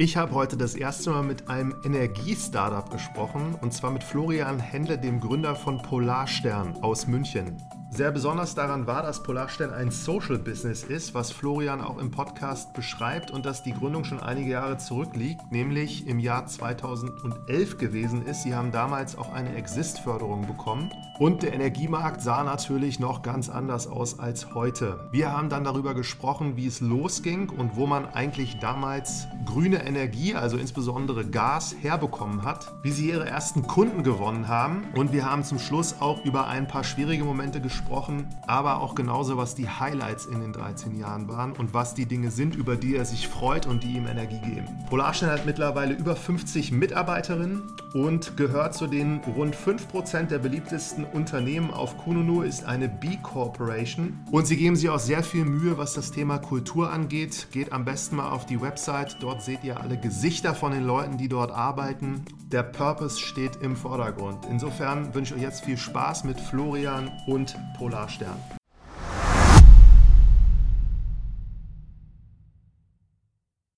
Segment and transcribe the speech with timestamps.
[0.00, 4.96] Ich habe heute das erste Mal mit einem Energie-Startup gesprochen und zwar mit Florian Händle,
[4.96, 7.58] dem Gründer von Polarstern aus München.
[7.92, 12.72] Sehr besonders daran war, dass Polarstern ein Social Business ist, was Florian auch im Podcast
[12.72, 18.44] beschreibt und dass die Gründung schon einige Jahre zurückliegt, nämlich im Jahr 2011 gewesen ist.
[18.44, 23.88] Sie haben damals auch eine Exist-Förderung bekommen und der Energiemarkt sah natürlich noch ganz anders
[23.88, 25.08] aus als heute.
[25.10, 30.36] Wir haben dann darüber gesprochen, wie es losging und wo man eigentlich damals grüne Energie,
[30.36, 35.42] also insbesondere Gas, herbekommen hat, wie sie ihre ersten Kunden gewonnen haben und wir haben
[35.42, 39.68] zum Schluss auch über ein paar schwierige Momente gesprochen gesprochen, aber auch genauso, was die
[39.68, 43.28] Highlights in den 13 Jahren waren und was die Dinge sind, über die er sich
[43.28, 44.66] freut und die ihm Energie geben.
[44.88, 47.62] Polarstern hat mittlerweile über 50 Mitarbeiterinnen
[47.94, 54.18] und gehört zu den rund 5% der beliebtesten Unternehmen auf Kununu, ist eine B Corporation
[54.30, 57.48] und sie geben sich auch sehr viel Mühe, was das Thema Kultur angeht.
[57.50, 61.18] Geht am besten mal auf die Website, dort seht ihr alle Gesichter von den Leuten,
[61.18, 62.24] die dort arbeiten.
[62.52, 64.38] Der Purpose steht im Vordergrund.
[64.50, 68.36] Insofern wünsche ich euch jetzt viel Spaß mit Florian und Polarstern.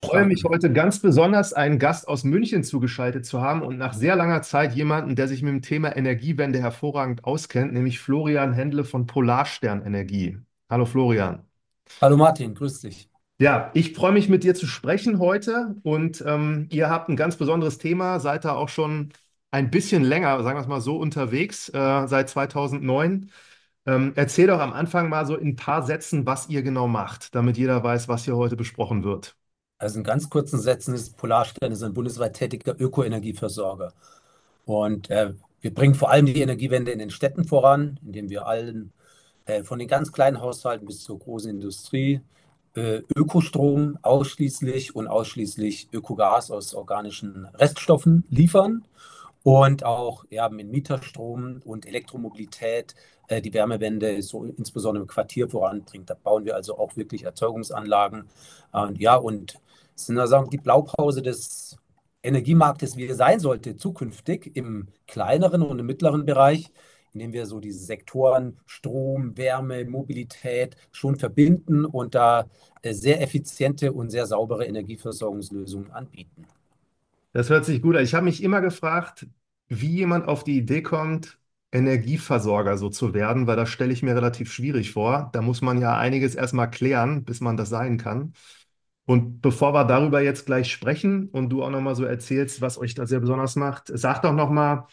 [0.03, 3.95] Ich freue mich heute ganz besonders, einen Gast aus München zugeschaltet zu haben und nach
[3.95, 8.85] sehr langer Zeit jemanden, der sich mit dem Thema Energiewende hervorragend auskennt, nämlich Florian Händle
[8.85, 10.39] von Polarstern Energie.
[10.69, 11.47] Hallo Florian.
[12.01, 13.09] Hallo Martin, grüß dich.
[13.39, 17.37] Ja, ich freue mich mit dir zu sprechen heute und ähm, ihr habt ein ganz
[17.37, 19.13] besonderes Thema, seid da auch schon
[19.51, 23.31] ein bisschen länger, sagen wir es mal so, unterwegs, äh, seit 2009.
[23.87, 27.35] Ähm, erzähl doch am Anfang mal so in ein paar Sätzen, was ihr genau macht,
[27.35, 29.37] damit jeder weiß, was hier heute besprochen wird.
[29.79, 33.93] Also in ganz kurzen Sätzen ist Polarstern ist ein bundesweit tätiger Ökoenergieversorger.
[34.65, 38.93] Und äh, wir bringen vor allem die Energiewende in den Städten voran, indem wir allen,
[39.47, 42.21] äh, von den ganz kleinen Haushalten bis zur großen Industrie,
[42.75, 48.85] äh, Ökostrom ausschließlich und ausschließlich Ökogas aus organischen Reststoffen liefern
[49.43, 52.95] und auch ja, mit Mieterstrom und Elektromobilität
[53.41, 56.11] die Wärmewende so insbesondere im Quartier voranbringt.
[56.11, 58.25] Da bauen wir also auch wirklich Erzeugungsanlagen.
[58.73, 59.59] Und ja, und
[59.95, 61.77] sind also die Blaupause des
[62.23, 66.71] Energiemarktes, wie er sein sollte, zukünftig im kleineren und im mittleren Bereich,
[67.13, 72.47] indem wir so diese Sektoren Strom, Wärme, Mobilität schon verbinden und da
[72.83, 76.47] äh, sehr effiziente und sehr saubere Energieversorgungslösungen anbieten.
[77.33, 78.05] Das hört sich gut an.
[78.05, 79.27] Ich habe mich immer gefragt,
[79.69, 81.39] wie jemand auf die Idee kommt,
[81.73, 85.31] Energieversorger so zu werden, weil das stelle ich mir relativ schwierig vor.
[85.33, 88.35] Da muss man ja einiges erstmal klären, bis man das sein kann.
[89.07, 92.95] Und bevor wir darüber jetzt gleich sprechen und du auch nochmal so erzählst, was euch
[92.95, 94.87] da sehr besonders macht, sag doch nochmal,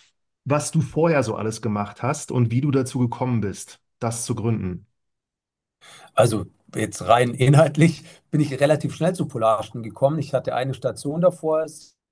[0.46, 4.36] was du vorher so alles gemacht hast und wie du dazu gekommen bist, das zu
[4.36, 4.88] gründen.
[6.14, 10.20] Also jetzt rein inhaltlich bin ich relativ schnell zu Polarstern gekommen.
[10.20, 11.66] Ich hatte eine Station davor,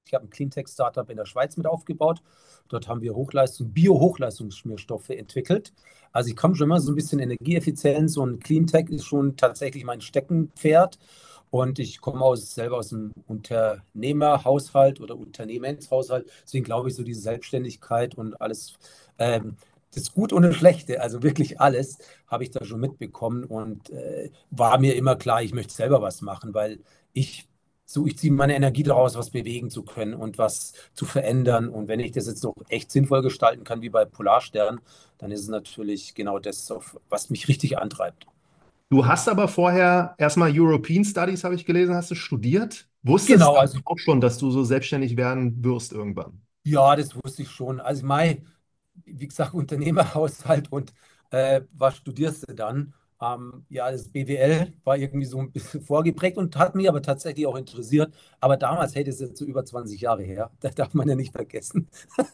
[0.07, 2.21] ich habe ein Cleantech-Startup in der Schweiz mit aufgebaut.
[2.69, 5.73] Dort haben wir Hochleistung, Bio-Hochleistungsschmierstoffe entwickelt.
[6.11, 10.01] Also ich komme schon immer so ein bisschen Energieeffizienz und Cleantech ist schon tatsächlich mein
[10.01, 10.97] Steckenpferd.
[11.49, 16.29] Und ich komme aus, selber aus einem Unternehmerhaushalt oder Unternehmenshaushalt.
[16.43, 18.73] Deswegen glaube ich, so diese Selbstständigkeit und alles,
[19.17, 19.55] ähm,
[19.93, 24.29] das Gute und das Schlechte, also wirklich alles, habe ich da schon mitbekommen und äh,
[24.51, 26.79] war mir immer klar, ich möchte selber was machen, weil
[27.13, 27.47] ich
[27.89, 31.69] so ich ziehe meine Energie daraus, was bewegen zu können und was zu verändern.
[31.69, 34.81] Und wenn ich das jetzt noch echt sinnvoll gestalten kann, wie bei Polarstern,
[35.17, 36.71] dann ist es natürlich genau das,
[37.09, 38.27] was mich richtig antreibt.
[38.89, 42.87] Du hast aber vorher erstmal European Studies, habe ich gelesen, hast du studiert.
[43.03, 46.41] Wusstest genau, du also, auch schon, dass du so selbstständig werden wirst irgendwann?
[46.65, 47.79] Ja, das wusste ich schon.
[47.79, 48.47] Also mein,
[49.05, 50.93] wie gesagt, Unternehmerhaushalt und
[51.31, 52.93] äh, was studierst du dann?
[53.21, 57.47] Ähm, ja, das BWL war irgendwie so ein bisschen vorgeprägt und hat mich aber tatsächlich
[57.47, 58.13] auch interessiert.
[58.39, 61.15] Aber damals, hey, das ist jetzt so über 20 Jahre her, das darf man ja
[61.15, 61.87] nicht vergessen.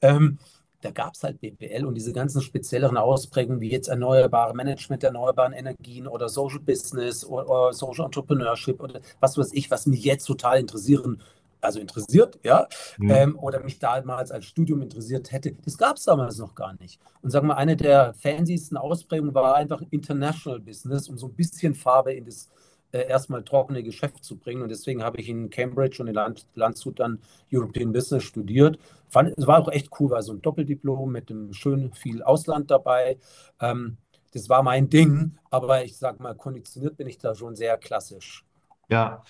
[0.00, 0.38] ähm,
[0.80, 5.10] da gab es halt BWL und diese ganzen spezielleren Ausprägungen wie jetzt erneuerbare Management der
[5.10, 10.04] erneuerbaren Energien oder Social Business oder, oder Social Entrepreneurship oder was weiß ich, was mich
[10.04, 11.22] jetzt total interessieren
[11.62, 12.66] also interessiert, ja,
[12.98, 13.10] mhm.
[13.10, 17.00] ähm, oder mich damals als Studium interessiert hätte, das gab es damals noch gar nicht.
[17.22, 21.74] Und sagen wir, eine der fanciesten Ausprägungen war einfach International Business, um so ein bisschen
[21.74, 22.50] Farbe in das
[22.90, 24.62] äh, erstmal trockene Geschäft zu bringen.
[24.62, 27.20] Und deswegen habe ich in Cambridge und in Land, Landshut dann
[27.52, 28.78] European Business studiert.
[29.08, 32.70] Fand, es war auch echt cool, war so ein Doppeldiplom mit einem schönen viel Ausland
[32.70, 33.18] dabei.
[33.60, 33.96] Ähm,
[34.34, 38.44] das war mein Ding, aber ich sage mal, konditioniert bin ich da schon sehr klassisch.
[38.88, 39.22] Ja,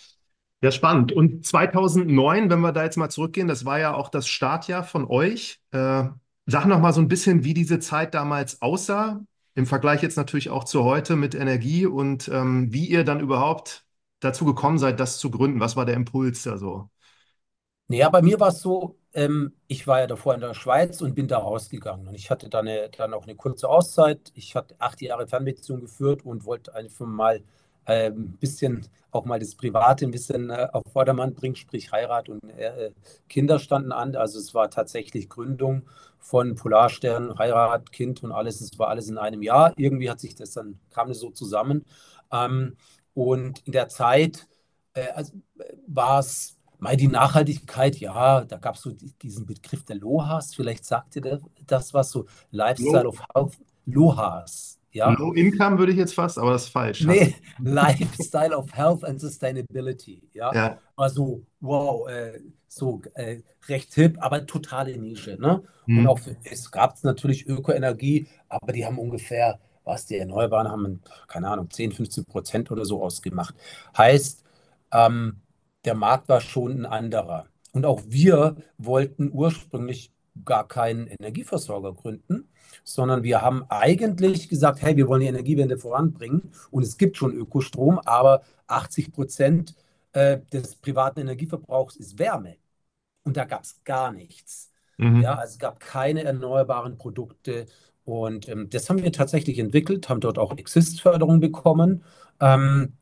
[0.63, 1.13] ja, spannend.
[1.13, 5.07] Und 2009, wenn wir da jetzt mal zurückgehen, das war ja auch das Startjahr von
[5.07, 5.61] euch.
[5.73, 6.05] Äh,
[6.47, 9.21] sag noch mal so ein bisschen, wie diese Zeit damals aussah,
[9.55, 13.85] im Vergleich jetzt natürlich auch zu heute mit Energie und ähm, wie ihr dann überhaupt
[14.21, 15.61] dazu gekommen seid, das zu gründen?
[15.61, 16.89] Was war der Impuls da so?
[17.89, 21.15] Naja, bei mir war es so, ähm, ich war ja davor in der Schweiz und
[21.15, 22.09] bin da rausgegangen.
[22.09, 24.33] Und ich hatte dann, eine, dann auch eine kurze Auszeit.
[24.35, 27.43] Ich hatte acht Jahre Fernbeziehung geführt und wollte einfach mal
[27.85, 32.29] ein ähm, bisschen auch mal das Private ein bisschen äh, auf Vordermann bringen, sprich Heirat
[32.29, 32.93] und äh,
[33.29, 34.17] Kinder standen an.
[34.17, 35.83] Also es war tatsächlich Gründung
[36.19, 38.61] von Polarstern, Heirat, Kind und alles.
[38.61, 39.73] Es war alles in einem Jahr.
[39.77, 41.85] Irgendwie hat sich das dann, kam es so zusammen.
[42.31, 42.77] Ähm,
[43.15, 44.47] und in der Zeit
[44.95, 45.33] äh, also,
[45.87, 50.85] war es Mal die Nachhaltigkeit, ja, da gab es so diesen Begriff der Lohas, vielleicht
[50.85, 53.57] sagt ihr das was, so Lifestyle of Health,
[53.87, 54.81] Lohas.
[54.93, 55.11] Ja?
[55.11, 57.03] Low Income würde ich jetzt fast, aber das ist falsch.
[57.05, 60.23] Nee, Lifestyle of Health and Sustainability.
[60.35, 60.79] Ja, ja.
[60.97, 65.37] also wow, äh, so äh, recht hip, aber totale Nische.
[65.41, 65.63] Ne?
[65.87, 65.99] Hm.
[65.99, 71.49] Und auch es gab natürlich Ökoenergie, aber die haben ungefähr, was die Erneuerbaren haben, keine
[71.49, 73.55] Ahnung, 10, 15 Prozent oder so ausgemacht.
[73.97, 74.45] Heißt,
[74.93, 75.41] ähm,
[75.85, 77.47] der Markt war schon ein anderer.
[77.73, 80.13] Und auch wir wollten ursprünglich
[80.45, 82.49] gar keinen Energieversorger gründen,
[82.85, 87.33] sondern wir haben eigentlich gesagt, hey, wir wollen die Energiewende voranbringen und es gibt schon
[87.33, 89.75] Ökostrom, aber 80 Prozent
[90.13, 92.57] äh, des privaten Energieverbrauchs ist Wärme.
[93.25, 94.73] Und da gab es gar nichts.
[94.99, 95.23] Mhm.
[95.23, 97.67] Ja, also es gab keine erneuerbaren Produkte.
[98.05, 102.05] Und ähm, das haben wir tatsächlich entwickelt, haben dort auch Exist-Förderung bekommen
[102.41, 102.95] ähm,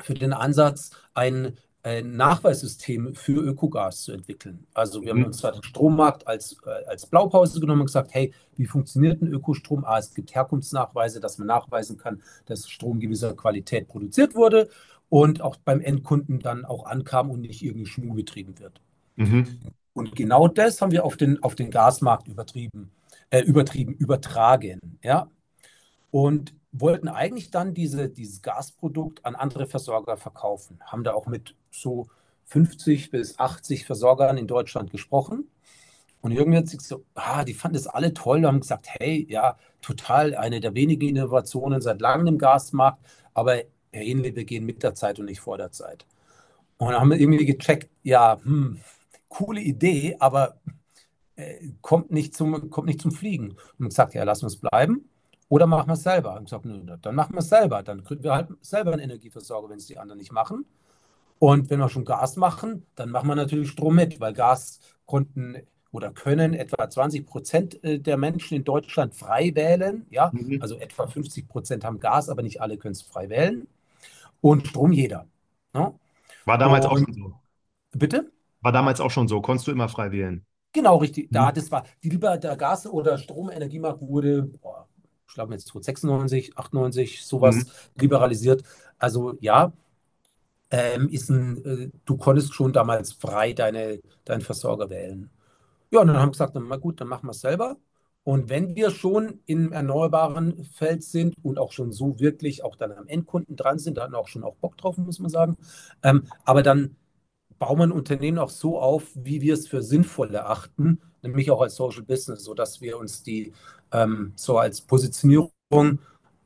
[0.00, 4.66] für den Ansatz, ein ein Nachweissystem für Ökogas zu entwickeln.
[4.74, 5.26] Also wir haben mhm.
[5.26, 9.32] uns da den Strommarkt als, äh, als Blaupause genommen und gesagt, hey, wie funktioniert ein
[9.32, 9.84] Ökostrom?
[9.84, 14.68] Ah, es gibt Herkunftsnachweise, dass man nachweisen kann, dass Strom gewisser Qualität produziert wurde
[15.08, 18.80] und auch beim Endkunden dann auch ankam und nicht irgendwie Schmuh betrieben wird.
[19.16, 19.58] Mhm.
[19.92, 22.90] Und genau das haben wir auf den, auf den Gasmarkt übertrieben,
[23.30, 24.98] äh, übertrieben, übertragen.
[25.02, 25.30] Ja?
[26.10, 30.78] Und wollten eigentlich dann diese, dieses Gasprodukt an andere Versorger verkaufen.
[30.84, 32.08] Haben da auch mit so
[32.46, 35.50] 50 bis 80 Versorgern in Deutschland gesprochen.
[36.20, 39.56] Und irgendwie hat sich so, ah, die fanden das alle toll, haben gesagt, hey, ja,
[39.80, 42.98] total eine der wenigen Innovationen seit langem im Gasmarkt,
[43.34, 43.62] aber
[43.92, 46.06] Herr Ähnle, wir gehen mit der Zeit und nicht vor der Zeit.
[46.76, 48.80] Und dann haben wir irgendwie gecheckt, ja, hm,
[49.28, 50.56] coole Idee, aber
[51.36, 53.56] äh, kommt, nicht zum, kommt nicht zum Fliegen.
[53.78, 55.08] Und gesagt, ja, lass uns bleiben.
[55.48, 56.36] Oder machen wir es selber?
[56.36, 57.82] Und ich sage, nö, dann machen wir es selber.
[57.82, 60.66] Dann kriegen wir halt selber einen Energieversorger, wenn es die anderen nicht machen.
[61.38, 65.56] Und wenn wir schon Gas machen, dann machen wir natürlich Strom mit, weil Gas konnten
[65.90, 70.06] oder können etwa 20 Prozent äh, der Menschen in Deutschland frei wählen.
[70.10, 70.60] Ja, mhm.
[70.60, 73.66] also etwa 50 Prozent haben Gas, aber nicht alle können es frei wählen.
[74.40, 75.26] Und Strom jeder.
[75.74, 75.80] Ja?
[75.80, 75.94] Ne?
[76.44, 77.34] War damals Und, auch schon so.
[77.92, 78.30] Bitte?
[78.60, 79.40] War damals auch schon so.
[79.40, 80.44] Konntest du immer frei wählen?
[80.72, 81.28] Genau, richtig.
[81.30, 81.54] Da, mhm.
[81.54, 84.87] das war, die lieber der Gas- oder Stromenergiemarkt wurde boah,
[85.28, 87.64] ich glaube jetzt 96, 98, sowas mhm.
[88.00, 88.64] liberalisiert.
[88.98, 89.72] Also ja,
[90.70, 95.30] ähm, ein, äh, du konntest schon damals frei deine, deinen Versorger wählen.
[95.90, 97.76] Ja, und dann haben wir gesagt, na gut, dann machen wir es selber.
[98.24, 102.92] Und wenn wir schon im erneuerbaren Feld sind und auch schon so wirklich auch dann
[102.92, 105.56] am Endkunden dran sind, da hatten wir auch schon auch Bock drauf, muss man sagen.
[106.02, 106.96] Ähm, aber dann
[107.58, 111.62] bauen wir ein Unternehmen auch so auf, wie wir es für sinnvoll erachten, nämlich auch
[111.62, 113.52] als Social Business, sodass wir uns die
[113.92, 115.50] ähm, so als Positionierung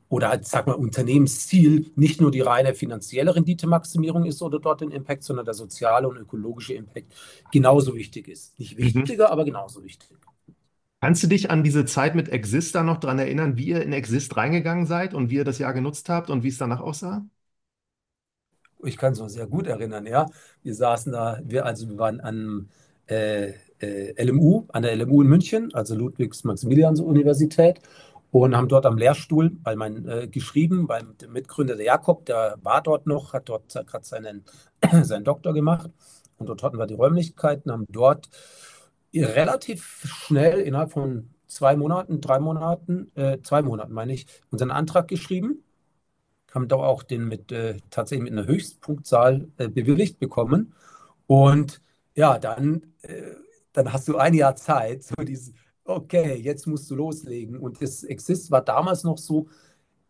[0.09, 4.91] oder als, sag mal, Unternehmensziel nicht nur die reine finanzielle Renditemaximierung ist oder dort den
[4.91, 7.13] Impact, sondern der soziale und ökologische Impact
[7.51, 8.57] genauso wichtig ist.
[8.59, 8.83] Nicht mhm.
[8.83, 9.31] wichtiger, mhm.
[9.31, 10.09] aber genauso wichtig.
[11.01, 13.91] Kannst du dich an diese Zeit mit Exist da noch daran erinnern, wie ihr in
[13.91, 17.25] Exist reingegangen seid und wie ihr das Jahr genutzt habt und wie es danach aussah?
[18.85, 20.27] Ich kann es noch sehr gut erinnern, ja.
[20.61, 22.69] Wir saßen da, wir, also wir waren an
[23.07, 27.79] äh, äh, LMU, an der LMU in München, also Ludwigs-Maximilians-Universität,
[28.31, 32.81] und haben dort am Lehrstuhl, weil mein äh, geschrieben, beim Mitgründer der Jakob, der war
[32.81, 34.43] dort noch, hat dort gerade seinen,
[35.03, 35.91] seinen Doktor gemacht.
[36.37, 38.29] Und dort hatten wir die Räumlichkeiten, haben dort
[39.15, 45.07] relativ schnell innerhalb von zwei Monaten, drei Monaten, äh, zwei Monaten meine ich, unseren Antrag
[45.07, 45.63] geschrieben,
[46.53, 50.73] haben da auch den mit äh, tatsächlich mit einer Höchstpunktzahl äh, bewilligt bekommen.
[51.27, 51.81] Und
[52.15, 53.35] ja, dann äh,
[53.73, 55.51] dann hast du ein Jahr Zeit, so dieses,
[55.83, 57.57] okay, jetzt musst du loslegen.
[57.57, 59.47] Und das Exist war damals noch so,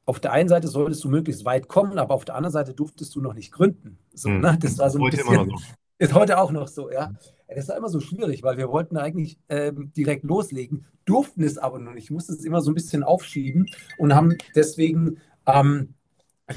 [0.05, 3.15] auf der einen Seite solltest du möglichst weit kommen, aber auf der anderen Seite durftest
[3.15, 3.97] du noch nicht gründen.
[4.13, 4.41] So, hm.
[4.41, 4.57] ne?
[4.61, 5.55] Das war so ein heute bisschen, so.
[5.97, 7.13] ist heute auch noch so, ja.
[7.47, 11.79] Das war immer so schwierig, weil wir wollten eigentlich ähm, direkt loslegen, durften es aber
[11.79, 15.93] noch nicht, mussten es immer so ein bisschen aufschieben und haben deswegen ähm,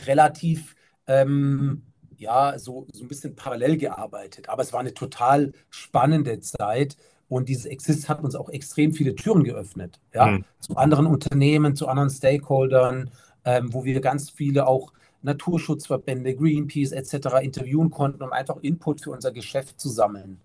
[0.07, 0.75] relativ
[1.07, 1.83] ähm,
[2.19, 4.49] ja, so, so ein bisschen parallel gearbeitet.
[4.49, 6.97] Aber es war eine total spannende Zeit.
[7.29, 10.01] Und dieses Exist hat uns auch extrem viele Türen geöffnet.
[10.15, 10.27] Ja?
[10.27, 10.45] Mhm.
[10.61, 13.11] Zu anderen Unternehmen, zu anderen Stakeholdern,
[13.45, 14.93] ähm, wo wir ganz viele auch
[15.23, 17.43] Naturschutzverbände, Greenpeace etc.
[17.43, 20.41] interviewen konnten, um einfach Input für unser Geschäft zu sammeln.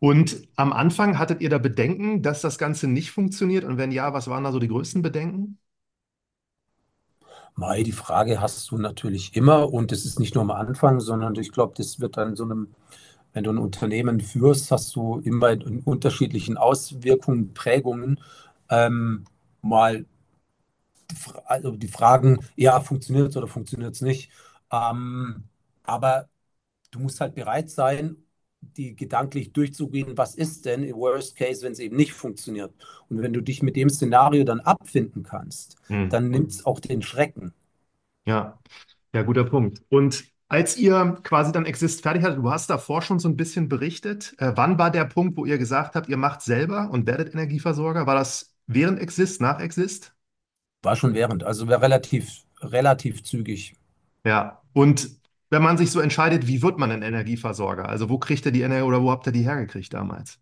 [0.00, 3.64] Und am Anfang hattet ihr da Bedenken, dass das Ganze nicht funktioniert?
[3.64, 5.58] Und wenn ja, was waren da so die größten Bedenken?
[7.56, 11.34] Mai, die Frage hast du natürlich immer und es ist nicht nur am Anfang, sondern
[11.36, 12.74] ich glaube, das wird dann so einem,
[13.32, 18.20] wenn du ein Unternehmen führst, hast du immer in unterschiedlichen Auswirkungen, Prägungen
[18.70, 19.24] ähm,
[19.62, 20.06] mal
[21.46, 24.30] also die Fragen, ja, funktioniert es oder funktioniert es nicht.
[24.72, 25.44] Ähm,
[25.82, 26.28] aber
[26.90, 28.16] du musst halt bereit sein,
[28.76, 32.72] die gedanklich durchzugehen, was ist denn im Worst Case, wenn es eben nicht funktioniert.
[33.08, 36.08] Und wenn du dich mit dem Szenario dann abfinden kannst, hm.
[36.08, 37.52] dann nimmt es auch den Schrecken.
[38.26, 38.58] Ja,
[39.12, 39.82] ja, guter Punkt.
[39.90, 43.68] Und als ihr quasi dann Exist fertig hattet, du hast davor schon so ein bisschen
[43.68, 47.32] berichtet, äh, wann war der Punkt, wo ihr gesagt habt, ihr macht selber und werdet
[47.32, 48.06] Energieversorger?
[48.06, 50.14] War das während Exist, nach Exist?
[50.82, 53.74] War schon während, also war relativ, relativ zügig.
[54.24, 55.10] Ja, und
[55.54, 57.88] wenn man sich so entscheidet, wie wird man ein Energieversorger?
[57.88, 60.40] Also wo kriegt er die Energie oder wo habt ihr die hergekriegt damals?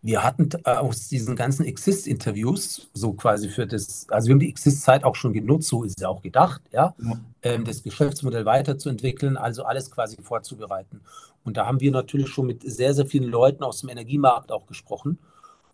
[0.00, 4.48] Wir hatten äh, aus diesen ganzen Exist-Interviews, so quasi für das, also wir haben die
[4.48, 7.20] Exist-Zeit auch schon genutzt, so ist es ja auch gedacht, ja, ja.
[7.42, 11.00] Ähm, das Geschäftsmodell weiterzuentwickeln, also alles quasi vorzubereiten.
[11.44, 14.66] Und da haben wir natürlich schon mit sehr, sehr vielen Leuten aus dem Energiemarkt auch
[14.66, 15.18] gesprochen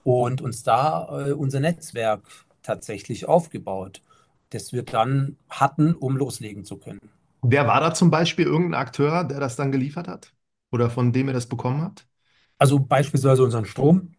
[0.04, 2.22] und uns da äh, unser Netzwerk
[2.62, 4.02] tatsächlich aufgebaut,
[4.50, 7.00] das wir dann hatten, um loslegen zu können.
[7.42, 10.32] Wer war da zum Beispiel irgendein Akteur, der das dann geliefert hat?
[10.72, 12.06] Oder von dem ihr das bekommen habt?
[12.58, 14.12] Also beispielsweise unseren Strom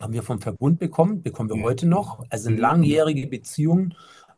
[0.00, 1.64] haben wir vom Verbund bekommen, bekommen wir mhm.
[1.64, 2.24] heute noch.
[2.30, 2.62] Also eine mhm.
[2.62, 3.94] langjährige Beziehung.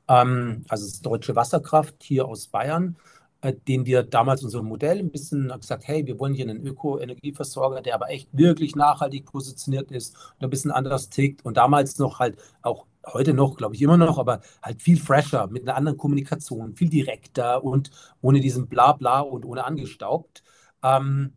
[0.09, 2.97] Ähm, also das Deutsche Wasserkraft hier aus Bayern,
[3.43, 7.81] äh, den wir damals unser Modell ein bisschen gesagt, hey, wir wollen hier einen Öko-Energieversorger,
[7.83, 12.19] der aber echt wirklich nachhaltig positioniert ist und ein bisschen anders tickt und damals noch
[12.19, 15.99] halt auch heute noch, glaube ich immer noch, aber halt viel fresher, mit einer anderen
[15.99, 17.91] Kommunikation, viel direkter und
[18.21, 20.43] ohne diesen Blabla und ohne angestaubt
[20.83, 21.33] ähm,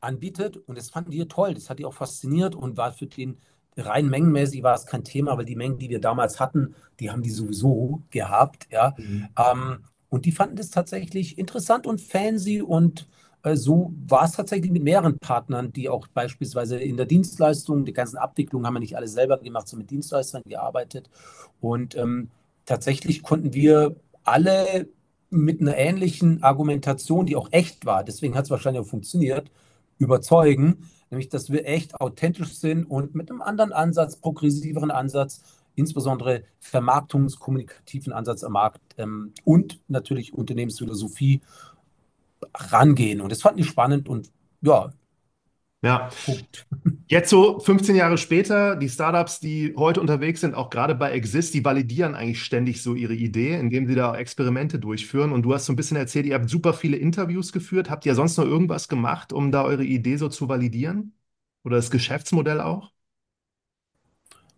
[0.00, 0.56] anbietet.
[0.56, 3.38] Und das fanden die toll, das hat die auch fasziniert und war für den
[3.76, 7.22] rein mengenmäßig war es kein Thema, weil die Mengen, die wir damals hatten, die haben
[7.22, 8.94] die sowieso gehabt, ja.
[8.98, 9.28] Mhm.
[9.38, 13.08] Ähm, und die fanden das tatsächlich interessant und fancy und
[13.54, 18.18] so war es tatsächlich mit mehreren Partnern, die auch beispielsweise in der Dienstleistung, die ganzen
[18.18, 21.08] Abwicklungen haben wir nicht alle selber gemacht, sondern mit Dienstleistern gearbeitet.
[21.60, 22.30] Und ähm,
[22.66, 24.88] tatsächlich konnten wir alle
[25.30, 29.50] mit einer ähnlichen Argumentation, die auch echt war, deswegen hat es wahrscheinlich auch funktioniert,
[29.98, 35.42] überzeugen, nämlich dass wir echt authentisch sind und mit einem anderen Ansatz, progressiveren Ansatz,
[35.76, 41.40] insbesondere vermarktungskommunikativen Ansatz am Markt ähm, und natürlich Unternehmensphilosophie
[42.54, 43.20] rangehen.
[43.20, 44.30] Und das fanden die spannend und
[44.62, 44.92] ja.
[45.82, 46.10] Ja.
[46.26, 46.66] Punkt.
[47.08, 51.54] Jetzt so 15 Jahre später, die Startups, die heute unterwegs sind, auch gerade bei Exist,
[51.54, 55.32] die validieren eigentlich ständig so ihre Idee, indem sie da Experimente durchführen.
[55.32, 57.88] Und du hast so ein bisschen erzählt, ihr habt super viele Interviews geführt.
[57.90, 61.14] Habt ihr sonst noch irgendwas gemacht, um da eure Idee so zu validieren?
[61.64, 62.92] Oder das Geschäftsmodell auch?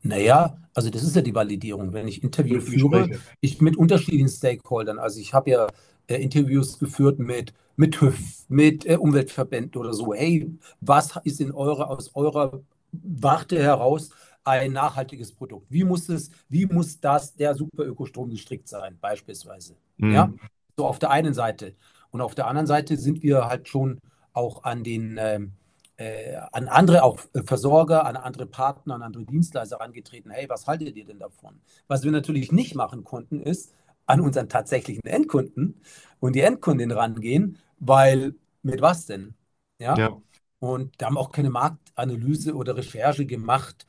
[0.03, 1.93] Naja, also das ist ja die Validierung.
[1.93, 5.67] Wenn ich Interview führe, ich mit unterschiedlichen Stakeholdern, also ich habe ja
[6.09, 8.19] äh, Interviews geführt mit, mit TÜV,
[8.49, 10.13] mit äh, Umweltverbänden oder so.
[10.13, 14.11] Hey, was ist in eurer, aus eurer Warte heraus
[14.45, 15.67] ein nachhaltiges Produkt?
[15.71, 19.77] Wie muss es, wie muss das, der Super-Ökostrom gestrickt sein, beispielsweise?
[19.99, 20.13] Mhm.
[20.13, 20.33] Ja,
[20.77, 21.75] so auf der einen Seite.
[22.11, 24.01] Und auf der anderen Seite sind wir halt schon
[24.33, 25.53] auch an den ähm,
[25.97, 30.67] äh, an andere auch äh, Versorger, an andere Partner, an andere Dienstleister herangetreten, hey, was
[30.67, 31.61] haltet ihr denn davon?
[31.89, 33.73] Was wir natürlich nicht machen konnten, ist,
[34.07, 35.81] an unseren tatsächlichen Endkunden
[36.21, 39.35] und die Endkundin rangehen, weil mit was denn?
[39.79, 39.97] Ja.
[39.97, 40.21] ja.
[40.59, 43.87] Und da haben auch keine Marktanalyse oder Recherche gemacht.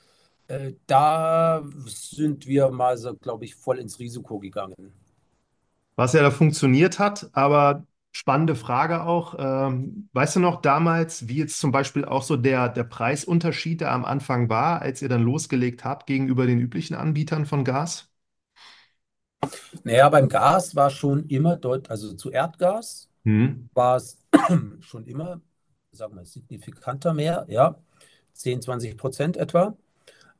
[0.47, 4.93] Äh, da sind wir mal so, glaube ich, voll ins Risiko gegangen.
[5.95, 9.35] Was ja da funktioniert hat, aber spannende Frage auch.
[9.37, 13.91] Ähm, weißt du noch damals, wie jetzt zum Beispiel auch so der, der Preisunterschied da
[13.91, 18.09] am Anfang war, als ihr dann losgelegt habt gegenüber den üblichen Anbietern von Gas?
[19.83, 23.67] Naja, beim Gas war schon immer dort, also zu Erdgas mhm.
[23.73, 24.17] war es
[24.81, 25.41] schon immer,
[25.91, 27.75] sagen wir, signifikanter mehr, ja,
[28.33, 29.75] 10, 20 Prozent etwa.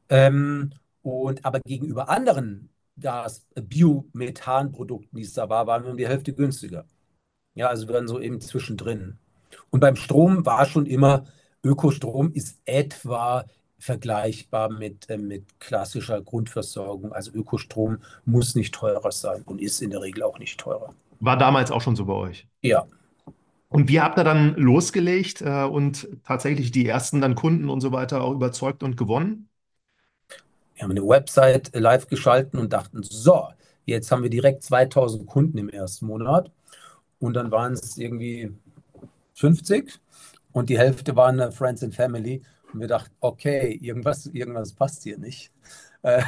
[0.10, 6.08] Ähm, und aber gegenüber anderen Gas, Biomethanprodukten, die es da war, waren wir um die
[6.08, 6.86] Hälfte günstiger.
[7.56, 9.18] Ja, also wir waren so eben zwischendrin.
[9.70, 11.26] Und beim Strom war schon immer,
[11.64, 13.46] Ökostrom ist etwa
[13.78, 17.14] vergleichbar mit, äh, mit klassischer Grundversorgung.
[17.14, 20.94] Also Ökostrom muss nicht teurer sein und ist in der Regel auch nicht teurer.
[21.20, 22.48] War damals auch schon so bei euch?
[22.62, 22.86] Ja.
[23.70, 27.92] Und wie habt ihr dann losgelegt äh, und tatsächlich die ersten dann Kunden und so
[27.92, 29.50] weiter auch überzeugt und gewonnen?
[30.76, 33.48] Wir haben eine Website live geschalten und dachten, so,
[33.86, 36.52] Jetzt haben wir direkt 2000 Kunden im ersten Monat
[37.24, 38.52] und dann waren es irgendwie
[39.36, 39.98] 50
[40.52, 42.42] und die Hälfte waren Friends and Family.
[42.74, 45.50] Und wir dachten, okay, irgendwas, irgendwas passt hier nicht.
[46.02, 46.22] Äh,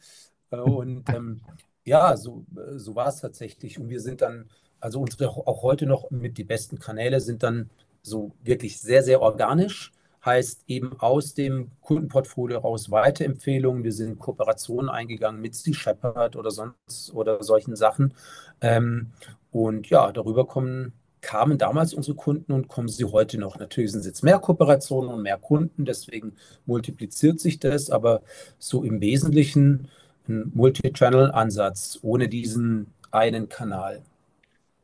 [0.50, 1.42] und ähm,
[1.84, 3.78] ja, so, so war es tatsächlich.
[3.78, 4.48] Und wir sind dann,
[4.80, 7.68] also unsere auch heute noch mit die besten Kanäle sind dann
[8.00, 9.92] so wirklich sehr, sehr organisch.
[10.24, 13.84] Heißt eben aus dem Kundenportfolio raus Weiterempfehlungen.
[13.84, 18.14] Wir sind Kooperationen eingegangen mit Sea Shepherd oder sonst oder solchen Sachen.
[18.62, 19.12] Ähm,
[19.50, 23.58] und ja, darüber kommen kamen damals unsere Kunden und kommen sie heute noch.
[23.58, 26.32] Natürlich sind es jetzt mehr Kooperationen und mehr Kunden, deswegen
[26.66, 28.22] multipliziert sich das, aber
[28.58, 29.88] so im Wesentlichen
[30.28, 34.02] ein Multi-Channel-Ansatz ohne diesen einen Kanal.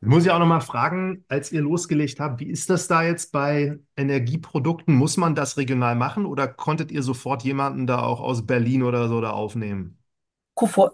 [0.02, 3.32] Muss ich auch noch mal fragen, als ihr losgelegt habt, wie ist das da jetzt
[3.32, 4.94] bei Energieprodukten?
[4.94, 9.08] Muss man das regional machen oder konntet ihr sofort jemanden da auch aus Berlin oder
[9.08, 9.96] so da aufnehmen?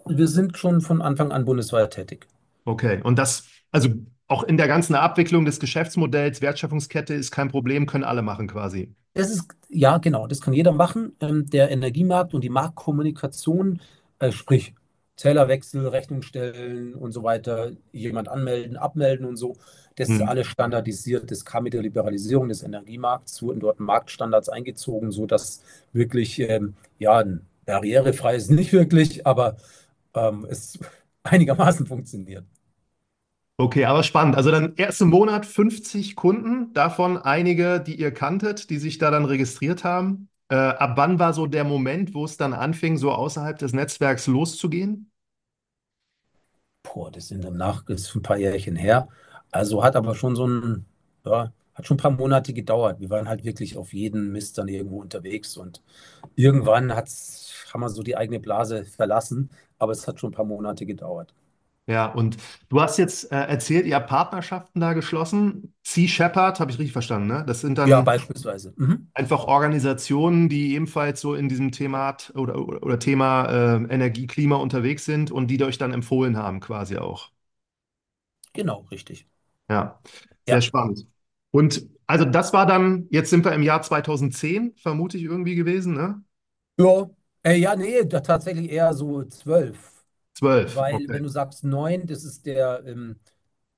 [0.05, 2.27] Wir sind schon von Anfang an bundesweit tätig.
[2.65, 3.89] Okay, und das, also
[4.29, 8.95] auch in der ganzen Abwicklung des Geschäftsmodells, Wertschöpfungskette ist kein Problem, können alle machen quasi.
[9.13, 11.15] Das ist, ja, genau, das kann jeder machen.
[11.21, 13.79] Ähm, der Energiemarkt und die Marktkommunikation,
[14.19, 14.73] äh, sprich
[15.17, 19.55] Zählerwechsel, Rechnung stellen und so weiter, jemand anmelden, abmelden und so,
[19.95, 20.27] das ist Hm.
[20.27, 21.29] alles standardisiert.
[21.29, 25.61] Das kam mit der Liberalisierung des Energiemarkts, wurden dort Marktstandards eingezogen, sodass
[25.91, 27.23] wirklich, ähm, ja,
[27.65, 29.57] barrierefrei ist nicht wirklich, aber
[30.15, 30.79] ähm, es
[31.23, 32.45] einigermaßen funktioniert.
[33.57, 34.35] Okay, aber spannend.
[34.35, 39.25] Also dann ersten Monat 50 Kunden, davon einige, die ihr kanntet, die sich da dann
[39.25, 40.27] registriert haben.
[40.49, 44.25] Äh, ab wann war so der Moment, wo es dann anfing, so außerhalb des Netzwerks
[44.27, 45.11] loszugehen?
[46.83, 49.07] Boah, das sind danach, das ist ein paar Jährchen her.
[49.51, 50.85] Also hat aber schon so ein,
[51.25, 52.99] ja, hat schon ein paar Monate gedauert.
[52.99, 55.81] Wir waren halt wirklich auf jeden Mist dann irgendwo unterwegs und
[56.35, 60.45] irgendwann hat's, haben wir so die eigene Blase verlassen, aber es hat schon ein paar
[60.45, 61.33] Monate gedauert.
[61.85, 62.37] Ja, und
[62.69, 65.75] du hast jetzt äh, erzählt, ihr habt Partnerschaften da geschlossen.
[65.83, 67.43] Sea Shepherd, habe ich richtig verstanden, ne?
[67.45, 68.73] Das sind Ja, dann beispielsweise.
[68.75, 69.11] Mhm.
[69.15, 74.57] einfach Organisationen, die ebenfalls so in diesem Thema oder, oder, oder Thema äh, Energie, Klima
[74.57, 77.31] unterwegs sind und die euch dann empfohlen haben, quasi auch.
[78.53, 79.27] Genau, richtig.
[79.69, 80.01] Ja,
[80.47, 80.61] sehr Ja.
[80.61, 81.07] spannend.
[81.51, 85.93] Und also das war dann, jetzt sind wir im Jahr 2010, vermute ich irgendwie gewesen,
[85.93, 86.23] ne?
[86.79, 87.09] Ja,
[87.43, 89.92] äh, ja, nee, da tatsächlich eher so zwölf.
[90.33, 91.07] Zwölf, Weil, okay.
[91.07, 93.17] wenn du sagst neun, das ist der, ähm,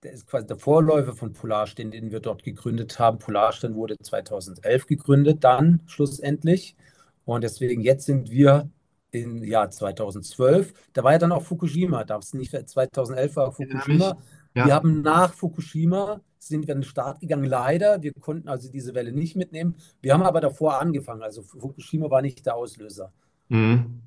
[0.03, 3.19] der ist quasi der Vorläufer von Polarstern, den wir dort gegründet haben.
[3.19, 6.75] Polarstern wurde 2011 gegründet, dann schlussendlich.
[7.25, 8.69] Und deswegen jetzt sind wir
[9.11, 10.73] im Jahr 2012.
[10.93, 12.03] Da war ja dann auch Fukushima.
[12.03, 13.51] Da ist nicht 2011 war.
[13.51, 14.17] Fukushima.
[14.61, 14.75] Wir Ja.
[14.75, 17.45] haben nach Fukushima sind wir an den Start gegangen.
[17.45, 19.75] Leider, wir konnten also diese Welle nicht mitnehmen.
[20.01, 21.23] Wir haben aber davor angefangen.
[21.23, 23.11] Also Fukushima war nicht der Auslöser.
[23.49, 24.01] Mhm.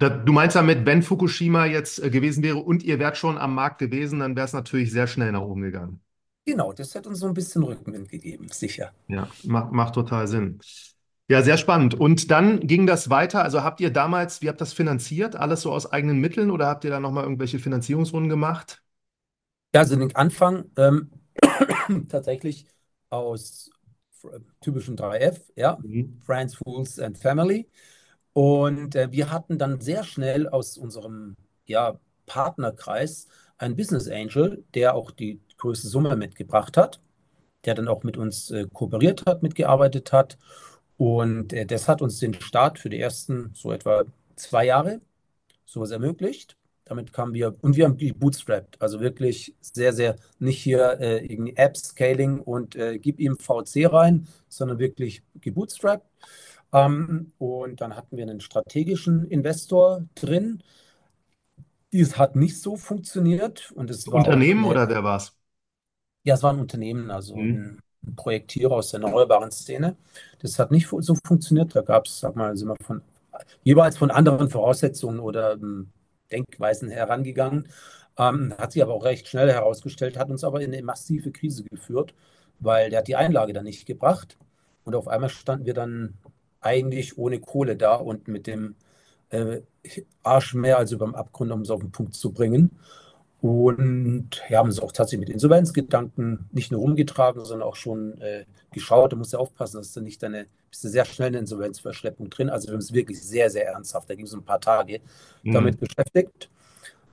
[0.00, 3.78] Du meinst damit, wenn Fukushima jetzt äh, gewesen wäre und ihr wärt schon am Markt
[3.78, 6.00] gewesen, dann wäre es natürlich sehr schnell nach oben gegangen.
[6.46, 8.92] Genau, das hat uns so ein bisschen Rückenwind gegeben, sicher.
[9.08, 10.58] Ja, macht, macht total Sinn.
[11.28, 11.94] Ja, sehr spannend.
[11.94, 13.42] Und dann ging das weiter.
[13.42, 15.36] Also habt ihr damals, wie habt ihr das finanziert?
[15.36, 18.82] Alles so aus eigenen Mitteln oder habt ihr da nochmal irgendwelche Finanzierungsrunden gemacht?
[19.74, 21.10] Ja, also den Anfang ähm,
[22.08, 22.66] tatsächlich
[23.10, 23.70] aus
[24.60, 26.20] typischen 3F, ja, Mhm.
[26.24, 27.68] Friends, Fools and Family.
[28.32, 34.94] Und äh, wir hatten dann sehr schnell aus unserem ja, Partnerkreis einen Business Angel, der
[34.94, 37.00] auch die größte Summe mitgebracht hat,
[37.64, 40.38] der dann auch mit uns äh, kooperiert hat, mitgearbeitet hat.
[40.96, 44.04] Und äh, das hat uns den Start für die ersten so etwa
[44.36, 45.00] zwei Jahre
[45.66, 46.56] sowas ermöglicht.
[46.84, 51.24] Damit kamen wir, und wir haben die bootstrapped, also wirklich sehr, sehr nicht hier äh,
[51.24, 56.04] irgendwie App-Scaling und äh, gib ihm VC rein, sondern wirklich gebootstrapped.
[56.72, 60.62] Ähm, und dann hatten wir einen strategischen Investor drin.
[61.92, 65.36] Dies hat nicht so funktioniert und es war Unternehmen eine, oder wer war's?
[66.24, 67.50] ja, es war ein Unternehmen, also Mhm.
[67.50, 67.78] ein,
[68.16, 69.94] Projektierer aus der erneuerbaren Szene.
[70.40, 71.76] Das hat nicht so funktioniert.
[71.76, 73.02] Da gab es, sag mal, sind wir von
[73.62, 75.90] jeweils von anderen Voraussetzungen oder ähm,
[76.32, 77.68] Denkweisen herangegangen.
[78.18, 81.64] Ähm, hat sich aber auch recht schnell herausgestellt, hat uns aber in eine massive Krise
[81.64, 82.14] geführt,
[82.60, 84.38] weil der hat die Einlage dann nicht gebracht.
[84.84, 86.14] Und auf einmal standen wir dann
[86.60, 88.74] eigentlich ohne Kohle da und mit dem
[89.30, 89.60] äh,
[90.22, 92.78] Arsch mehr als über dem Abgrund, um es auf den Punkt zu bringen.
[93.40, 98.44] Und ja, haben uns auch tatsächlich mit Insolvenzgedanken nicht nur rumgetragen, sondern auch schon äh,
[98.72, 99.12] geschaut.
[99.12, 102.28] Da musst du aufpassen, dass du nicht deine, bist du sehr schnell in der Insolvenzverschleppung
[102.28, 102.50] drin.
[102.50, 105.00] Also wir haben uns wirklich sehr, sehr ernsthaft, da ging es ein paar Tage,
[105.44, 105.70] Mhm.
[105.70, 106.50] damit beschäftigt.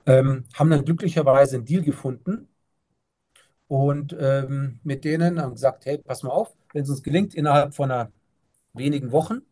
[0.06, 2.48] Ähm, haben dann glücklicherweise einen Deal gefunden
[3.68, 7.74] und ähm, mit denen haben gesagt, hey, pass mal auf, wenn es uns gelingt, innerhalb
[7.74, 8.10] von einer
[8.78, 9.42] wenigen Wochen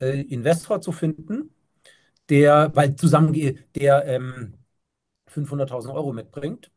[0.00, 1.50] äh, Investor zu finden,
[2.28, 3.32] der, weil zusammen,
[3.74, 4.54] der ähm,
[5.28, 6.70] 500.000 Euro mitbringt,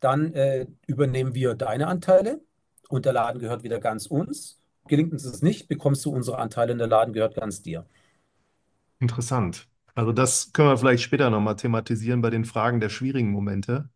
[0.00, 2.40] dann äh, übernehmen wir deine Anteile
[2.88, 4.60] und der Laden gehört wieder ganz uns.
[4.86, 7.86] Gelingt uns es nicht, bekommst du unsere Anteile und der Laden gehört ganz dir.
[9.00, 9.68] Interessant.
[9.94, 13.90] Also das können wir vielleicht später nochmal thematisieren bei den Fragen der schwierigen Momente.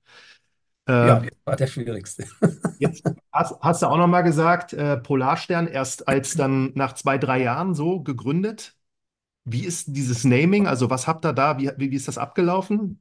[0.88, 2.24] Ja, das war der schwierigste.
[2.78, 7.42] Jetzt hast, hast du auch nochmal gesagt, äh, Polarstern erst als dann nach zwei, drei
[7.42, 8.74] Jahren so gegründet.
[9.44, 10.66] Wie ist dieses Naming?
[10.66, 11.58] Also was habt ihr da?
[11.58, 13.00] Wie, wie, wie ist das abgelaufen?